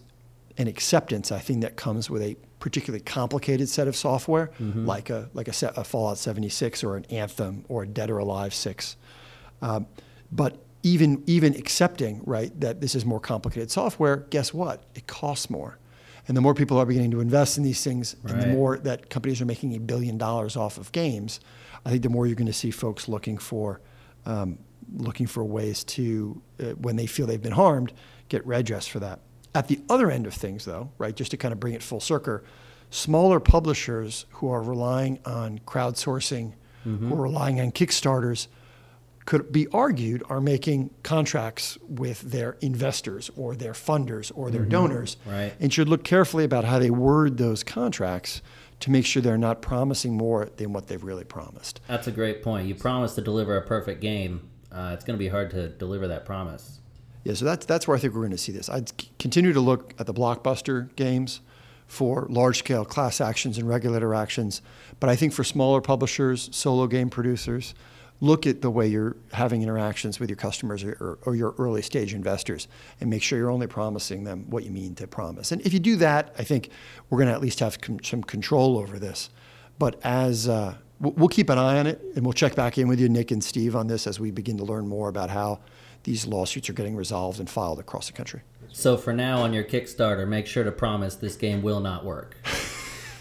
an 0.57 0.69
acceptance, 0.69 1.33
I 1.33 1.41
think, 1.41 1.63
that 1.63 1.75
comes 1.75 2.09
with 2.09 2.23
a 2.23 2.37
particularly 2.65 3.05
complicated 3.05 3.69
set 3.69 3.87
of 3.87 3.95
software, 3.95 4.47
mm-hmm. 4.59 4.87
like, 4.87 5.11
a, 5.11 5.29
like 5.35 5.49
a, 5.49 5.53
set, 5.53 5.77
a, 5.77 5.85
Fallout 5.85 6.17
76 6.17 6.83
or 6.83 6.97
an 6.97 7.05
Anthem 7.11 7.63
or 7.69 7.83
a 7.83 7.87
Dead 7.87 8.09
or 8.09 8.17
Alive 8.17 8.55
6. 8.55 8.97
Um, 9.61 9.87
but 10.33 10.65
even, 10.83 11.23
even 11.27 11.55
accepting, 11.57 12.23
right, 12.25 12.59
that 12.63 12.81
this 12.81 12.95
is 12.95 13.05
more 13.05 13.21
complicated 13.21 13.71
software, 13.71 14.17
guess 14.31 14.55
what? 14.55 14.83
It 14.95 15.07
costs 15.07 15.51
more. 15.51 15.77
And 16.27 16.35
the 16.35 16.41
more 16.41 16.55
people 16.55 16.79
are 16.79 16.87
beginning 16.87 17.11
to 17.11 17.21
invest 17.21 17.59
in 17.59 17.65
these 17.65 17.85
things, 17.85 18.17
right. 18.23 18.33
and 18.33 18.43
the 18.43 18.47
more 18.47 18.79
that 18.79 19.11
companies 19.11 19.43
are 19.43 19.45
making 19.45 19.77
a 19.77 19.79
billion 19.79 20.17
dollars 20.17 20.57
off 20.57 20.79
of 20.79 20.91
games, 20.93 21.41
I 21.85 21.91
think 21.91 22.03
the 22.03 22.09
more 22.09 22.27
you're 22.27 22.35
going 22.35 22.47
to 22.47 22.55
see 22.55 22.71
folks 22.71 23.09
looking 23.09 23.37
for 23.37 23.83
um, 24.25 24.59
looking 24.97 25.27
for 25.27 25.45
ways 25.45 25.85
to, 25.85 26.41
uh, 26.61 26.71
when 26.81 26.97
they 26.97 27.05
feel 27.05 27.27
they've 27.27 27.43
been 27.43 27.53
harmed, 27.53 27.93
get 28.31 28.47
redress 28.47 28.87
for 28.87 29.01
that. 29.01 29.21
At 29.55 29.69
the 29.69 29.81
other 29.89 30.11
end 30.11 30.27
of 30.27 30.35
things, 30.35 30.65
though, 30.65 30.91
right, 30.99 31.15
just 31.15 31.31
to 31.31 31.37
kind 31.37 31.53
of 31.53 31.61
bring 31.61 31.75
it 31.75 31.83
full 31.83 32.01
circle, 32.01 32.41
smaller 32.91 33.41
publishers 33.41 34.27
who 34.33 34.51
are 34.51 34.63
relying 34.63 35.21
on 35.25 35.61
crowdsourcing, 35.61 36.55
mm-hmm. 36.87 37.09
who 37.09 37.15
are 37.15 37.23
relying 37.23 37.61
on 37.61 37.73
Kickstarters, 37.73 38.49
could 39.25 39.51
be 39.51 39.67
argued 39.69 40.23
are 40.29 40.41
making 40.41 40.91
contracts 41.03 41.79
with 41.89 42.21
their 42.21 42.57
investors 42.61 43.31
or 43.37 43.55
their 43.55 43.73
funders 43.73 44.31
or 44.35 44.51
their 44.51 44.63
mm-hmm. 44.63 44.71
donors, 44.71 45.17
right. 45.25 45.55
and 45.61 45.73
should 45.73 45.89
look 45.89 46.05
carefully 46.05 46.45
about 46.45 46.65
how 46.65 46.79
they 46.79 46.91
word 46.91 47.39
those 47.39 47.63
contracts 47.63 48.43
to 48.81 48.91
make 48.91 49.07
sure 49.07 49.23
they're 49.23 49.39
not 49.39 49.63
promising 49.63 50.15
more 50.15 50.51
than 50.57 50.73
what 50.73 50.89
they've 50.89 51.05
really 51.05 51.25
promised. 51.25 51.81
That's 51.89 52.07
a 52.07 52.13
great 52.13 52.43
point. 52.43 52.69
You 52.69 52.75
promise 52.75 53.15
to 53.15 53.23
deliver 53.23 53.57
a 53.57 53.63
perfect 53.63 54.01
game, 54.01 54.51
uh, 54.71 54.91
it's 54.93 55.05
going 55.05 55.17
to 55.17 55.23
be 55.23 55.29
hard 55.29 55.51
to 55.53 55.69
deliver 55.69 56.09
that 56.09 56.27
promise. 56.27 56.81
Yeah, 57.25 57.35
so 57.35 57.45
that's 57.47 57.67
that's 57.67 57.89
where 57.89 57.97
I 57.97 58.01
think 58.01 58.15
we're 58.15 58.21
going 58.21 58.33
to 58.33 58.39
see 58.39 58.53
this. 58.53 58.69
I'd 58.69 58.93
continue 59.19 59.53
to 59.53 59.61
look 59.61 59.95
at 59.99 60.07
the 60.07 60.15
blockbuster 60.15 60.95
games 60.95 61.41
for 61.87 62.27
large 62.31 62.59
scale 62.59 62.85
class 62.85 63.21
actions 63.21 63.59
and 63.59 63.69
regulator 63.69 64.15
actions, 64.15 64.63
but 65.01 65.11
I 65.11 65.17
think 65.17 65.33
for 65.33 65.45
smaller 65.45 65.81
publishers, 65.81 66.49
solo 66.53 66.87
game 66.87 67.11
producers, 67.11 67.75
look 68.21 68.47
at 68.47 68.63
the 68.63 68.71
way 68.71 68.87
you're 68.87 69.17
having 69.33 69.63
interactions 69.63 70.21
with 70.21 70.31
your 70.31 70.37
customers 70.37 70.85
or, 70.85 71.19
or, 71.25 71.35
your 71.35 71.55
early 71.59 71.83
stage 71.83 72.15
investors 72.15 72.69
and 73.01 73.11
make 73.11 73.23
sure 73.23 73.39
you're 73.39 73.51
only 73.51 73.67
promising 73.67 74.25
them 74.25 74.49
what 74.49 74.65
you 74.65 74.71
mean 74.71 74.95
to 74.95 75.07
promise. 75.07 75.53
And 75.53 75.61
if 75.63 75.75
you 75.75 75.81
do 75.81 75.97
that, 75.97 76.35
I 76.39 76.45
think 76.45 76.71
we're 77.11 77.19
going 77.19 77.29
to 77.29 77.35
at 77.35 77.41
least 77.41 77.61
have 77.61 77.77
some 78.03 78.23
control 78.23 78.79
over 78.79 78.99
this. 78.99 79.31
But 79.79 80.01
as 80.05 80.49
uh, 80.49 80.75
we'll 81.01 81.29
keep 81.29 81.51
an 81.51 81.59
eye 81.59 81.79
on 81.79 81.87
it, 81.87 82.01
and 82.15 82.25
we'll 82.25 82.33
check 82.33 82.55
back 82.55 82.79
in 82.79 82.89
with 82.89 83.01
you, 83.01 83.09
Nick 83.09 83.31
and 83.31 83.43
Steve, 83.43 83.77
on 83.77 83.89
this 83.89 84.07
as 84.07 84.21
we 84.21 84.31
begin 84.31 84.57
to 84.59 84.65
learn 84.65 84.87
more 84.87 85.09
about 85.09 85.31
how 85.31 85.61
these 86.05 86.27
lawsuits 86.27 86.71
are 86.71 86.73
getting 86.73 86.97
resolved 86.97 87.41
and 87.41 87.51
filed 87.51 87.79
across 87.79 88.07
the 88.07 88.13
country. 88.13 88.43
So 88.73 88.97
for 88.97 89.13
now, 89.13 89.43
on 89.43 89.53
your 89.53 89.65
Kickstarter, 89.65 90.27
make 90.27 90.47
sure 90.47 90.65
to 90.65 90.73
promise 90.73 91.17
this 91.17 91.37
game 91.37 91.63
will 91.63 91.81
not 91.81 92.05
work. 92.05 92.37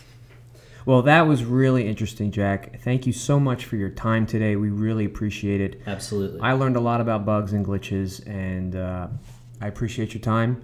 well, 0.85 1.01
that 1.03 1.23
was 1.23 1.43
really 1.43 1.87
interesting, 1.87 2.31
Jack. 2.31 2.79
Thank 2.81 3.05
you 3.05 3.13
so 3.13 3.39
much 3.39 3.65
for 3.65 3.75
your 3.75 3.89
time 3.89 4.25
today. 4.25 4.55
We 4.55 4.69
really 4.69 5.05
appreciate 5.05 5.61
it. 5.61 5.81
Absolutely. 5.85 6.39
I 6.39 6.53
learned 6.53 6.75
a 6.75 6.79
lot 6.79 7.01
about 7.01 7.25
bugs 7.25 7.53
and 7.53 7.65
glitches, 7.65 8.25
and 8.27 8.75
uh, 8.75 9.07
I 9.61 9.67
appreciate 9.67 10.13
your 10.13 10.21
time 10.21 10.63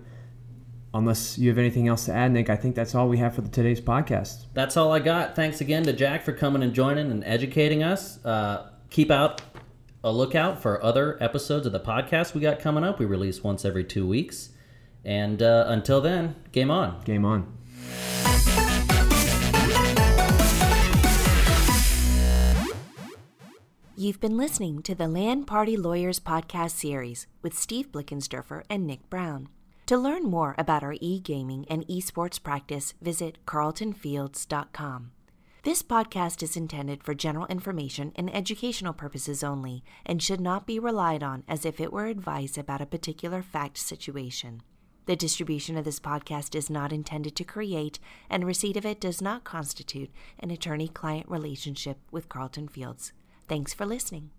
unless 0.94 1.38
you 1.38 1.50
have 1.50 1.58
anything 1.58 1.88
else 1.88 2.06
to 2.06 2.14
add, 2.14 2.32
Nick, 2.32 2.50
I 2.50 2.56
think 2.56 2.76
that's 2.76 2.96
all 2.96 3.08
we 3.08 3.18
have 3.18 3.36
for 3.36 3.42
the, 3.42 3.50
today's 3.50 3.82
podcast. 3.82 4.46
That's 4.54 4.78
all 4.78 4.92
I 4.92 5.00
got. 5.00 5.36
Thanks 5.36 5.62
again 5.62 5.84
to 5.84 5.94
Jack 5.94 6.24
for 6.24 6.34
coming 6.34 6.64
and 6.64 6.74
joining 6.74 7.12
and 7.12 7.24
educating 7.24 7.84
us. 7.84 8.24
Uh, 8.26 8.70
keep 8.90 9.12
out 9.12 9.49
a 10.04 10.12
lookout 10.12 10.62
for 10.62 10.84
other 10.84 11.18
episodes 11.22 11.66
of 11.66 11.72
the 11.72 11.80
podcast 11.80 12.34
we 12.34 12.42
got 12.42 12.60
coming 12.60 12.84
up. 12.84 13.00
We 13.00 13.06
release 13.06 13.44
once 13.44 13.66
every 13.66 13.84
two 13.84 14.08
weeks. 14.08 14.50
And 15.04 15.42
uh, 15.42 15.66
until 15.68 16.02
then, 16.02 16.36
game 16.52 16.72
on. 16.72 17.02
Game 17.04 17.26
on. 17.26 17.58
You've 23.96 24.22
been 24.22 24.38
listening 24.38 24.82
to 24.84 24.96
the 24.96 25.10
LAN 25.10 25.44
Party 25.44 25.76
Lawyers 25.76 26.22
podcast 26.22 26.72
series 26.72 27.28
with 27.42 27.54
Steve 27.54 27.92
Blickensderfer 27.92 28.64
and 28.70 28.88
Nick 28.88 29.10
Brown. 29.10 29.50
To 29.88 29.98
learn 29.98 30.24
more 30.24 30.56
about 30.58 30.84
our 30.84 30.96
e 31.02 31.20
gaming 31.20 31.66
and 31.70 31.86
esports 31.88 32.42
practice, 32.42 32.94
visit 33.02 33.40
carltonfields.com. 33.46 35.12
This 35.70 35.84
podcast 35.84 36.42
is 36.42 36.58
intended 36.58 37.04
for 37.04 37.14
general 37.14 37.46
information 37.46 38.12
and 38.16 38.36
educational 38.36 38.92
purposes 38.92 39.44
only 39.44 39.84
and 40.04 40.20
should 40.20 40.42
not 40.42 40.66
be 40.66 40.80
relied 40.80 41.22
on 41.22 41.44
as 41.48 41.64
if 41.64 41.80
it 41.80 41.94
were 41.94 42.08
advice 42.08 42.58
about 42.58 42.82
a 42.82 42.88
particular 42.88 43.44
fact 43.44 43.78
situation. 43.78 44.64
The 45.06 45.16
distribution 45.16 45.78
of 45.78 45.86
this 45.86 46.00
podcast 46.00 46.56
is 46.56 46.72
not 46.72 46.92
intended 46.92 47.36
to 47.36 47.44
create, 47.44 48.00
and 48.32 48.48
receipt 48.48 48.78
of 48.78 48.86
it 48.88 49.00
does 49.00 49.22
not 49.22 49.44
constitute 49.44 50.10
an 50.40 50.50
attorney 50.50 50.88
client 50.88 51.30
relationship 51.30 52.00
with 52.10 52.30
Carlton 52.30 52.68
Fields. 52.68 53.14
Thanks 53.48 53.72
for 53.72 53.86
listening. 53.86 54.32